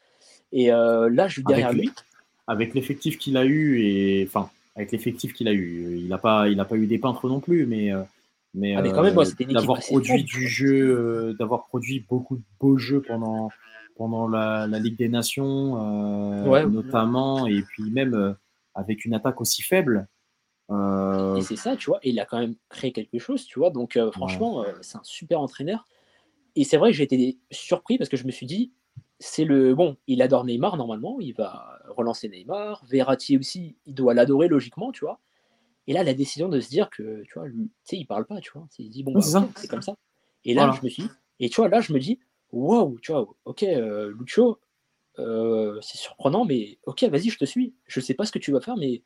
Et 0.50 0.68
là, 0.68 1.28
je 1.28 1.34
suis 1.34 1.44
derrière 1.44 1.72
lui. 1.72 1.90
Avec 2.48 2.74
l'effectif 2.74 3.18
qu'il 3.18 3.36
a 3.36 3.44
eu 3.44 3.82
et 3.82 4.24
enfin 4.26 4.50
avec 4.74 4.90
l'effectif 4.90 5.32
qu'il 5.32 5.46
a 5.46 5.52
eu, 5.52 5.98
il 5.98 6.08
n'a 6.08 6.18
pas, 6.18 6.48
il 6.48 6.58
a 6.58 6.64
pas 6.64 6.76
eu 6.76 6.86
des 6.86 6.98
peintres 6.98 7.28
non 7.28 7.38
plus, 7.38 7.66
mais 7.66 7.92
mais, 8.54 8.74
ah, 8.74 8.82
quand 8.82 9.02
même, 9.02 9.16
d'avoir 9.52 9.80
produit 9.80 10.24
du 10.24 10.46
jeu, 10.46 11.34
d'avoir 11.38 11.66
produit 11.66 12.04
beaucoup 12.06 12.36
de 12.36 12.42
beaux 12.60 12.76
jeux 12.76 13.00
pendant 13.00 13.50
pendant 13.96 14.28
la, 14.28 14.66
Ligue 14.66 14.96
des 14.96 15.08
Nations, 15.08 15.76
notamment, 16.68 17.46
et 17.46 17.62
puis 17.62 17.90
même 17.90 18.36
avec 18.74 19.04
une 19.04 19.14
attaque 19.14 19.40
aussi 19.40 19.62
faible. 19.62 20.08
Euh, 20.70 21.36
et 21.36 21.42
c'est 21.42 21.56
ça, 21.56 21.76
tu 21.76 21.86
vois. 21.86 21.98
Et 22.02 22.10
il 22.10 22.20
a 22.20 22.24
quand 22.24 22.38
même 22.38 22.54
créé 22.68 22.92
quelque 22.92 23.18
chose, 23.18 23.44
tu 23.44 23.58
vois. 23.58 23.70
Donc, 23.70 23.96
euh, 23.96 24.10
franchement, 24.12 24.64
euh, 24.64 24.72
c'est 24.80 24.96
un 24.96 25.04
super 25.04 25.40
entraîneur. 25.40 25.84
Et 26.56 26.64
c'est 26.64 26.76
vrai 26.76 26.90
que 26.90 26.96
j'ai 26.96 27.04
été 27.04 27.38
surpris 27.50 27.98
parce 27.98 28.10
que 28.10 28.16
je 28.16 28.26
me 28.26 28.30
suis 28.30 28.46
dit, 28.46 28.72
c'est 29.18 29.44
le. 29.44 29.74
Bon, 29.74 29.96
il 30.06 30.22
adore 30.22 30.44
Neymar 30.44 30.76
normalement, 30.76 31.18
il 31.20 31.34
va 31.34 31.78
relancer 31.88 32.28
Neymar. 32.28 32.84
Verratti 32.86 33.36
aussi, 33.36 33.76
il 33.86 33.94
doit 33.94 34.14
l'adorer 34.14 34.48
logiquement, 34.48 34.92
tu 34.92 35.04
vois. 35.04 35.20
Et 35.86 35.92
là, 35.92 36.04
la 36.04 36.14
décision 36.14 36.48
de 36.48 36.60
se 36.60 36.68
dire 36.68 36.90
que, 36.90 37.22
tu 37.24 37.38
vois, 37.38 37.48
tu 37.48 37.70
sais, 37.84 37.96
il 37.96 38.06
parle 38.06 38.24
pas, 38.24 38.40
tu 38.40 38.52
vois. 38.52 38.66
Il 38.78 38.90
dit, 38.90 39.02
bon, 39.02 39.12
bah, 39.12 39.20
c'est 39.56 39.68
comme 39.68 39.82
ça. 39.82 39.94
Et 40.44 40.54
là, 40.54 40.72
je 40.76 40.84
me 40.84 40.88
suis 40.88 41.08
et 41.40 41.48
tu 41.48 41.56
vois, 41.56 41.68
là, 41.68 41.80
je 41.80 41.92
me 41.92 41.98
dis, 41.98 42.20
waouh, 42.52 42.98
tu 43.00 43.12
vois, 43.12 43.26
ok, 43.44 43.64
Lucho, 44.18 44.58
c'est 45.16 45.96
surprenant, 45.96 46.44
mais 46.44 46.78
ok, 46.86 47.04
vas-y, 47.04 47.30
je 47.30 47.38
te 47.38 47.44
suis. 47.44 47.74
Je 47.86 48.00
sais 48.00 48.14
pas 48.14 48.24
ce 48.24 48.32
que 48.32 48.38
tu 48.38 48.52
vas 48.52 48.60
faire, 48.60 48.76
mais 48.76 49.02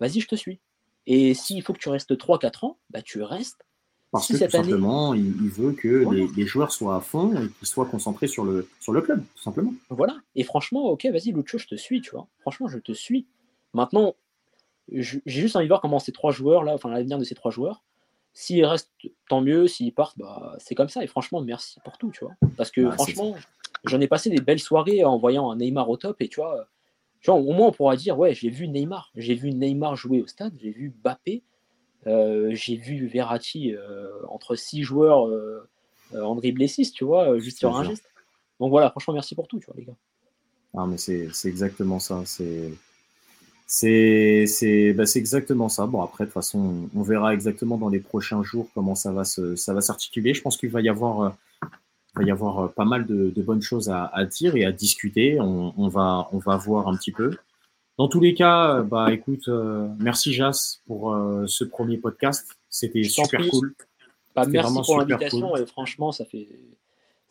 vas-y, 0.00 0.20
je 0.20 0.28
te 0.28 0.36
suis. 0.36 0.60
Et 1.06 1.34
s'il 1.34 1.62
faut 1.62 1.72
que 1.72 1.78
tu 1.78 1.88
restes 1.88 2.16
3-4 2.16 2.66
ans, 2.66 2.78
bah, 2.90 3.02
tu 3.02 3.22
restes. 3.22 3.64
Parce 4.10 4.28
que 4.28 4.44
tout 4.44 4.50
simplement, 4.50 5.12
il, 5.12 5.48
veut 5.48 5.72
que 5.72 6.04
les, 6.36 6.46
joueurs 6.46 6.70
soient 6.70 6.94
à 6.94 7.00
fond 7.00 7.34
et 7.34 7.48
qu'ils 7.48 7.66
soient 7.66 7.86
concentrés 7.86 8.28
sur 8.28 8.44
le, 8.44 8.68
sur 8.78 8.92
le 8.92 9.00
club, 9.00 9.24
tout 9.34 9.42
simplement. 9.42 9.74
Voilà. 9.90 10.16
Et 10.36 10.44
franchement, 10.44 10.84
ok, 10.84 11.06
vas-y, 11.06 11.32
Lucho, 11.32 11.58
je 11.58 11.66
te 11.66 11.74
suis, 11.74 12.00
tu 12.00 12.12
vois. 12.12 12.28
Franchement, 12.38 12.68
je 12.68 12.78
te 12.78 12.92
suis. 12.92 13.26
Maintenant, 13.72 14.14
j'ai 14.92 15.20
juste 15.26 15.56
envie 15.56 15.64
de 15.64 15.68
voir 15.68 15.80
comment 15.80 15.98
ces 15.98 16.12
trois 16.12 16.30
joueurs, 16.30 16.62
là, 16.62 16.74
enfin 16.74 16.90
l'avenir 16.90 17.18
de 17.18 17.24
ces 17.24 17.34
trois 17.34 17.50
joueurs, 17.50 17.82
s'ils 18.34 18.64
restent, 18.66 18.92
tant 19.28 19.40
mieux. 19.40 19.66
S'ils 19.66 19.94
partent, 19.94 20.18
bah, 20.18 20.56
c'est 20.58 20.74
comme 20.74 20.88
ça. 20.88 21.02
Et 21.02 21.06
franchement, 21.06 21.40
merci 21.40 21.80
pour 21.84 21.96
tout, 21.96 22.10
tu 22.10 22.24
vois. 22.24 22.34
Parce 22.56 22.70
que 22.70 22.90
franchement, 22.90 23.34
j'en 23.84 24.00
ai 24.00 24.08
passé 24.08 24.28
des 24.28 24.40
belles 24.40 24.60
soirées 24.60 25.04
en 25.04 25.16
voyant 25.16 25.50
un 25.50 25.56
Neymar 25.56 25.88
au 25.88 25.96
top. 25.96 26.20
Et 26.20 26.28
tu 26.28 26.40
vois, 26.40 26.68
au 27.32 27.52
moins, 27.52 27.68
on 27.68 27.72
pourra 27.72 27.96
dire, 27.96 28.18
ouais, 28.18 28.34
j'ai 28.34 28.50
vu 28.50 28.68
Neymar. 28.68 29.10
J'ai 29.14 29.34
vu 29.34 29.52
Neymar 29.52 29.96
jouer 29.96 30.20
au 30.20 30.26
stade, 30.26 30.54
j'ai 30.60 30.72
vu 30.72 30.92
Bappé, 31.02 31.42
euh, 32.06 32.50
j'ai 32.52 32.76
vu 32.76 33.06
Verratti 33.06 33.74
euh, 33.74 34.10
entre 34.28 34.56
six 34.56 34.82
joueurs 34.82 35.28
euh, 35.28 35.68
en 36.12 36.34
dribble 36.34 36.68
6, 36.68 36.92
tu 36.92 37.04
vois, 37.04 37.38
juste 37.38 37.58
sur 37.58 37.74
un 37.74 37.84
geste. 37.84 38.04
Donc 38.60 38.70
voilà, 38.70 38.90
franchement, 38.90 39.14
merci 39.14 39.34
pour 39.34 39.48
tout, 39.48 39.58
tu 39.58 39.66
vois, 39.66 39.74
les 39.78 39.84
gars. 39.84 39.96
Ah, 40.76 40.86
mais 40.86 40.98
c'est 40.98 41.30
exactement 41.44 42.00
ça. 42.00 42.22
C'est. 42.26 42.72
C'est 43.66 44.94
bah 44.96 45.04
exactement 45.14 45.68
ça. 45.68 45.86
Bon, 45.86 46.02
après, 46.02 46.24
de 46.24 46.28
toute 46.28 46.34
façon, 46.34 46.88
on 46.94 47.02
verra 47.02 47.34
exactement 47.34 47.76
dans 47.78 47.88
les 47.88 48.00
prochains 48.00 48.42
jours 48.42 48.68
comment 48.74 48.94
ça 48.94 49.12
va 49.12 49.24
s'articuler. 49.24 50.34
Je 50.34 50.42
pense 50.42 50.56
qu'il 50.56 50.70
va 50.70 50.80
y 50.80 50.88
avoir 50.88 51.34
il 52.14 52.22
va 52.22 52.28
y 52.28 52.30
avoir 52.30 52.58
euh, 52.60 52.68
pas 52.68 52.84
mal 52.84 53.06
de, 53.06 53.42
bonnes 53.42 53.62
choses 53.62 53.90
à, 53.90 54.24
dire 54.24 54.56
et 54.56 54.64
à 54.64 54.72
discuter. 54.72 55.40
On, 55.40 55.88
va, 55.88 56.28
on 56.32 56.38
va 56.38 56.56
voir 56.56 56.88
un 56.88 56.96
petit 56.96 57.12
peu. 57.12 57.36
Dans 57.98 58.08
tous 58.08 58.20
les 58.20 58.34
cas, 58.34 58.78
euh, 58.78 58.82
bah 58.82 59.12
écoute, 59.12 59.48
euh, 59.48 59.88
merci 59.98 60.32
Jas 60.32 60.80
pour 60.86 61.16
ce 61.46 61.64
premier 61.64 61.98
podcast. 61.98 62.56
C'était 62.68 63.02
super 63.04 63.46
cool. 63.48 63.74
Bah, 64.34 64.46
merci 64.46 64.80
pour 64.84 64.98
l'invitation 64.98 65.56
et 65.56 65.66
franchement, 65.66 66.12
ça 66.12 66.24
fait, 66.24 66.48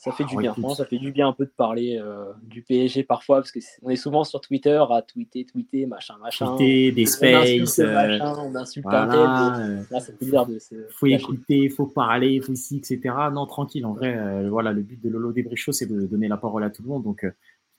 ça 0.04 0.12
fait 0.12 0.26
du 0.26 0.36
bien. 0.36 0.54
ça 0.76 0.86
fait 0.86 0.98
du 0.98 1.12
bien 1.12 1.30
un 1.30 1.34
peu 1.34 1.46
de 1.46 1.52
parler 1.56 1.98
euh, 1.98 2.26
du 2.44 2.62
PSG 2.62 3.04
parfois, 3.04 3.38
parce 3.38 3.54
qu'on 3.54 3.90
est 3.90 3.96
souvent 3.96 4.26
sur 4.26 4.42
Twitter 4.42 4.84
à 4.90 5.02
tweeter, 5.02 5.46
tweeter, 5.46 5.86
machin, 5.86 6.16
machin. 6.22 6.58
Tweeter, 6.58 6.92
des 6.92 7.06
spaces. 7.06 7.80
Euh, 7.80 8.20
on 8.22 8.54
insulte 8.54 8.84
voilà, 8.84 9.04
un 9.04 9.68
tel. 9.68 9.88
Là, 9.90 10.02
fait 10.02 10.20
bizarre 10.20 10.46
de 10.46 10.60
se. 10.60 10.76
Faut 10.90 11.06
écouter, 11.06 11.70
faut 11.70 11.86
parler, 11.86 12.42
faut 12.42 12.52
aussi, 12.52 12.78
etc. 12.78 13.16
Non, 13.32 13.46
tranquille. 13.46 13.86
En 13.86 13.94
vrai, 13.94 14.18
euh, 14.18 14.50
voilà, 14.50 14.74
le 14.74 14.82
but 14.82 15.02
de 15.02 15.10
Lolo 15.10 15.32
Desbrichot, 15.32 15.72
c'est 15.72 15.86
de 15.86 16.06
donner 16.06 16.28
la 16.28 16.38
parole 16.38 16.66
à 16.66 16.70
tout 16.70 16.84
le 16.84 16.90
monde. 16.90 17.04
Donc, 17.04 17.26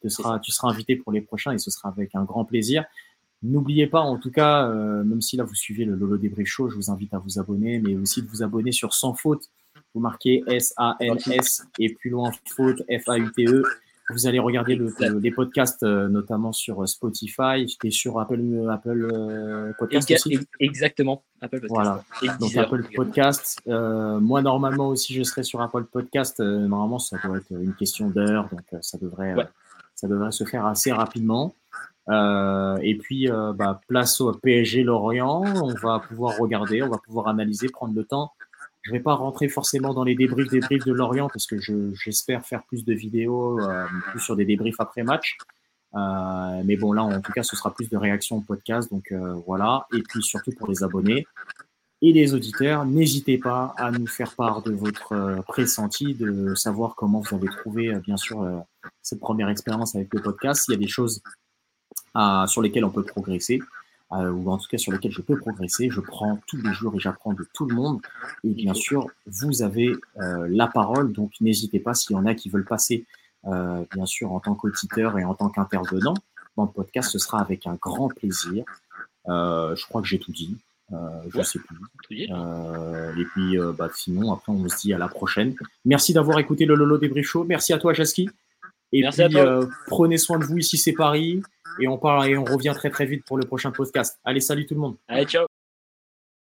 tu, 0.01 0.09
seras, 0.09 0.39
tu 0.39 0.51
seras 0.51 0.71
invité 0.71 0.97
pour 0.97 1.13
les 1.13 1.21
prochains 1.21 1.53
et 1.53 1.59
ce 1.59 1.71
sera 1.71 1.91
avec 1.91 2.15
un 2.15 2.25
grand 2.25 2.47
plaisir. 2.47 2.85
N'oubliez 3.43 3.87
pas, 3.87 4.01
en 4.01 4.17
tout 4.17 4.31
cas, 4.31 4.67
même 4.69 5.21
si 5.21 5.37
là 5.37 5.45
vous 5.45 5.55
suivez 5.55 5.85
le 5.85 5.95
Lolo 5.95 6.17
Desbrichot, 6.17 6.71
je 6.71 6.77
vous 6.77 6.91
invite 6.91 7.13
à 7.13 7.19
vous 7.19 7.39
abonner, 7.39 7.79
mais 7.81 7.95
aussi 7.97 8.23
de 8.23 8.29
vous 8.29 8.43
abonner 8.43 8.73
sur 8.73 8.95
Sans 8.95 9.13
Faute 9.13 9.51
vous 9.95 10.01
marquez 10.01 10.43
S-A-N-S 10.49 11.67
et 11.79 11.95
plus 11.95 12.11
loin 12.11 12.33
faute 12.45 12.83
F-A-U-T-E. 12.91 13.63
Vous 14.11 14.27
allez 14.27 14.39
regarder 14.39 14.75
le, 14.75 14.93
les 15.19 15.31
podcasts, 15.31 15.83
euh, 15.83 16.09
notamment 16.09 16.53
sur 16.53 16.83
euh, 16.83 16.87
Spotify, 16.87 17.65
et 17.85 17.91
sur 17.91 18.21
Apple, 18.21 18.39
euh, 18.39 18.71
Apple 18.71 19.73
Podcast 19.79 20.11
aussi. 20.11 20.39
Exactement, 20.61 21.23
Apple 21.41 21.61
Podcast. 21.61 21.73
Voilà. 22.21 22.39
Donc 22.39 22.55
Apple 22.57 22.85
Podcast. 22.95 23.63
moi, 23.67 24.43
normalement 24.43 24.89
aussi, 24.89 25.15
je 25.15 25.23
serai 25.23 25.43
sur 25.43 25.63
Apple 25.63 25.85
Podcast. 25.85 26.41
normalement, 26.41 26.99
ça 26.99 27.17
doit 27.25 27.39
être 27.39 27.53
une 27.53 27.75
question 27.75 28.11
d'heure, 28.11 28.49
donc 28.51 28.83
ça 28.83 28.99
devrait, 28.99 29.35
ça 29.95 30.07
devrait 30.07 30.33
se 30.33 30.45
faire 30.45 30.67
assez 30.67 30.93
rapidement. 30.93 31.55
et 32.11 32.99
puis, 33.01 33.29
bah, 33.55 33.81
place 33.89 34.21
au 34.21 34.33
PSG 34.33 34.83
Lorient, 34.83 35.45
on 35.63 35.73
va 35.73 36.01
pouvoir 36.01 36.37
regarder, 36.37 36.83
on 36.83 36.91
va 36.91 36.99
pouvoir 36.99 37.29
analyser, 37.29 37.69
prendre 37.71 37.95
le 37.95 38.05
temps 38.05 38.33
je 38.85 38.93
vais 38.93 39.01
pas 39.01 39.15
rentrer 39.15 39.49
forcément 39.49 39.95
dans 39.95 40.05
les 40.05 40.15
débriefs, 40.15 40.51
débriefs 40.51 40.85
de 40.85 40.93
Lorient 40.93 41.29
parce 41.29 41.47
que 41.47 41.57
j'espère 41.95 42.45
faire 42.45 42.63
plus 42.65 42.85
de 42.85 42.93
vidéos, 42.93 43.59
euh, 43.61 43.87
plus 44.11 44.21
sur 44.21 44.37
des 44.37 44.45
débriefs 44.45 44.79
après 44.79 45.03
match. 45.03 45.39
Euh, 45.95 46.63
mais 46.65 46.77
bon, 46.77 46.93
là, 46.93 47.03
en 47.03 47.21
tout 47.21 47.33
cas, 47.33 47.43
ce 47.43 47.57
sera 47.57 47.73
plus 47.73 47.89
de 47.89 47.97
réactions 47.97 48.37
au 48.37 48.41
podcast. 48.43 48.91
Donc 48.91 49.11
euh, 49.11 49.35
voilà. 49.47 49.87
Et 49.97 50.03
puis 50.03 50.23
surtout 50.23 50.53
pour 50.53 50.69
les 50.69 50.83
abonnés 50.83 51.27
et 52.03 52.13
les 52.13 52.35
auditeurs, 52.35 52.85
n'hésitez 52.85 53.39
pas 53.39 53.75
à 53.79 53.91
nous 53.91 54.07
faire 54.07 54.35
part 54.35 54.61
de 54.61 54.73
votre 54.73 55.43
pressenti, 55.49 56.13
de 56.13 56.55
savoir 56.55 56.95
comment 56.95 57.21
vous 57.21 57.35
avez 57.35 57.49
trouvé, 57.49 57.95
bien 58.01 58.19
sûr, 58.19 58.63
cette 59.01 59.21
première 59.21 59.49
expérience 59.49 59.95
avec 59.95 60.13
le 60.13 60.21
podcast. 60.21 60.65
S'il 60.65 60.75
y 60.75 60.77
a 60.77 60.81
des 60.81 60.89
choses 60.89 61.23
sur 62.47 62.61
lesquelles 62.61 62.85
on 62.85 62.91
peut 62.91 63.05
progresser. 63.05 63.63
Euh, 64.13 64.31
ou 64.31 64.51
en 64.51 64.59
tout 64.59 64.69
cas 64.69 64.79
sur 64.79 64.93
lesquels 64.93 65.13
je 65.13 65.23
peux 65.23 65.37
progresser. 65.37 65.89
Je 65.91 66.01
prends 66.01 66.39
tous 66.47 66.59
les 66.59 66.73
jours 66.73 66.95
et 66.95 67.01
j'apprends 67.01 67.33
de 67.33 67.47
tout 67.53 67.67
le 67.67 67.75
monde. 67.75 68.01
Et 68.45 68.51
bien 68.51 68.75
sûr, 68.75 69.07
vous 69.27 69.63
avez 69.63 69.93
euh, 70.21 70.47
la 70.49 70.67
parole, 70.67 71.13
donc 71.13 71.33
n'hésitez 71.41 71.81
pas 71.81 71.95
s'il 71.95 72.15
y 72.15 72.19
en 72.19 72.27
a 72.27 72.35
qui 72.35 72.49
veulent 72.49 72.67
passer, 72.67 73.07
euh, 73.47 73.85
bien 73.93 74.07
sûr, 74.07 74.33
en 74.33 74.41
tant 74.41 74.55
qu'auditeur 74.55 75.19
et 75.19 75.25
en 75.25 75.35
tant 75.35 75.49
qu'intervenant 75.49 76.15
dans 76.57 76.65
le 76.65 76.71
podcast, 76.71 77.11
ce 77.11 77.19
sera 77.19 77.41
avec 77.41 77.67
un 77.67 77.75
grand 77.75 78.09
plaisir. 78.09 78.65
je 79.27 79.87
crois 79.87 80.03
que 80.03 80.07
j'ai 80.07 80.21
tout 80.21 80.33
dit. 80.33 80.57
je 80.91 81.39
ne 81.39 81.43
sais 81.43 81.59
plus. 81.59 82.21
et 82.21 83.25
puis, 83.33 83.57
bah, 83.77 83.89
sinon, 83.93 84.33
après, 84.33 84.53
on 84.53 84.69
se 84.69 84.77
dit 84.77 84.95
à 84.95 84.99
la 84.99 85.09
prochaine. 85.09 85.57
Merci 85.85 86.13
d'avoir 86.13 86.39
écouté 86.39 86.67
le 86.67 86.77
Lolo 86.77 86.99
des 86.99 87.09
Brichots. 87.09 87.45
Merci 87.45 87.73
à 87.73 87.79
toi, 87.79 87.93
Jaski. 87.93 88.29
Et 88.93 89.03
Merci 89.03 89.25
puis, 89.25 89.39
prenez 89.87 90.19
soin 90.19 90.39
de 90.39 90.45
vous 90.45 90.59
ici, 90.59 90.79
c'est 90.79 90.93
Paris 90.93 91.43
et 91.81 91.89
on 91.89 91.99
parle 91.99 92.29
et 92.29 92.37
on 92.37 92.45
revient 92.45 92.73
très 92.75 92.91
très 92.91 93.07
vite 93.07 93.25
pour 93.25 93.37
le 93.37 93.45
prochain 93.45 93.73
podcast. 93.73 94.19
Allez, 94.25 94.41
salut 94.41 94.67
tout 94.67 94.75
le 94.75 94.81
monde. 94.81 94.97
Allez, 95.09 95.25
ciao. 95.25 95.47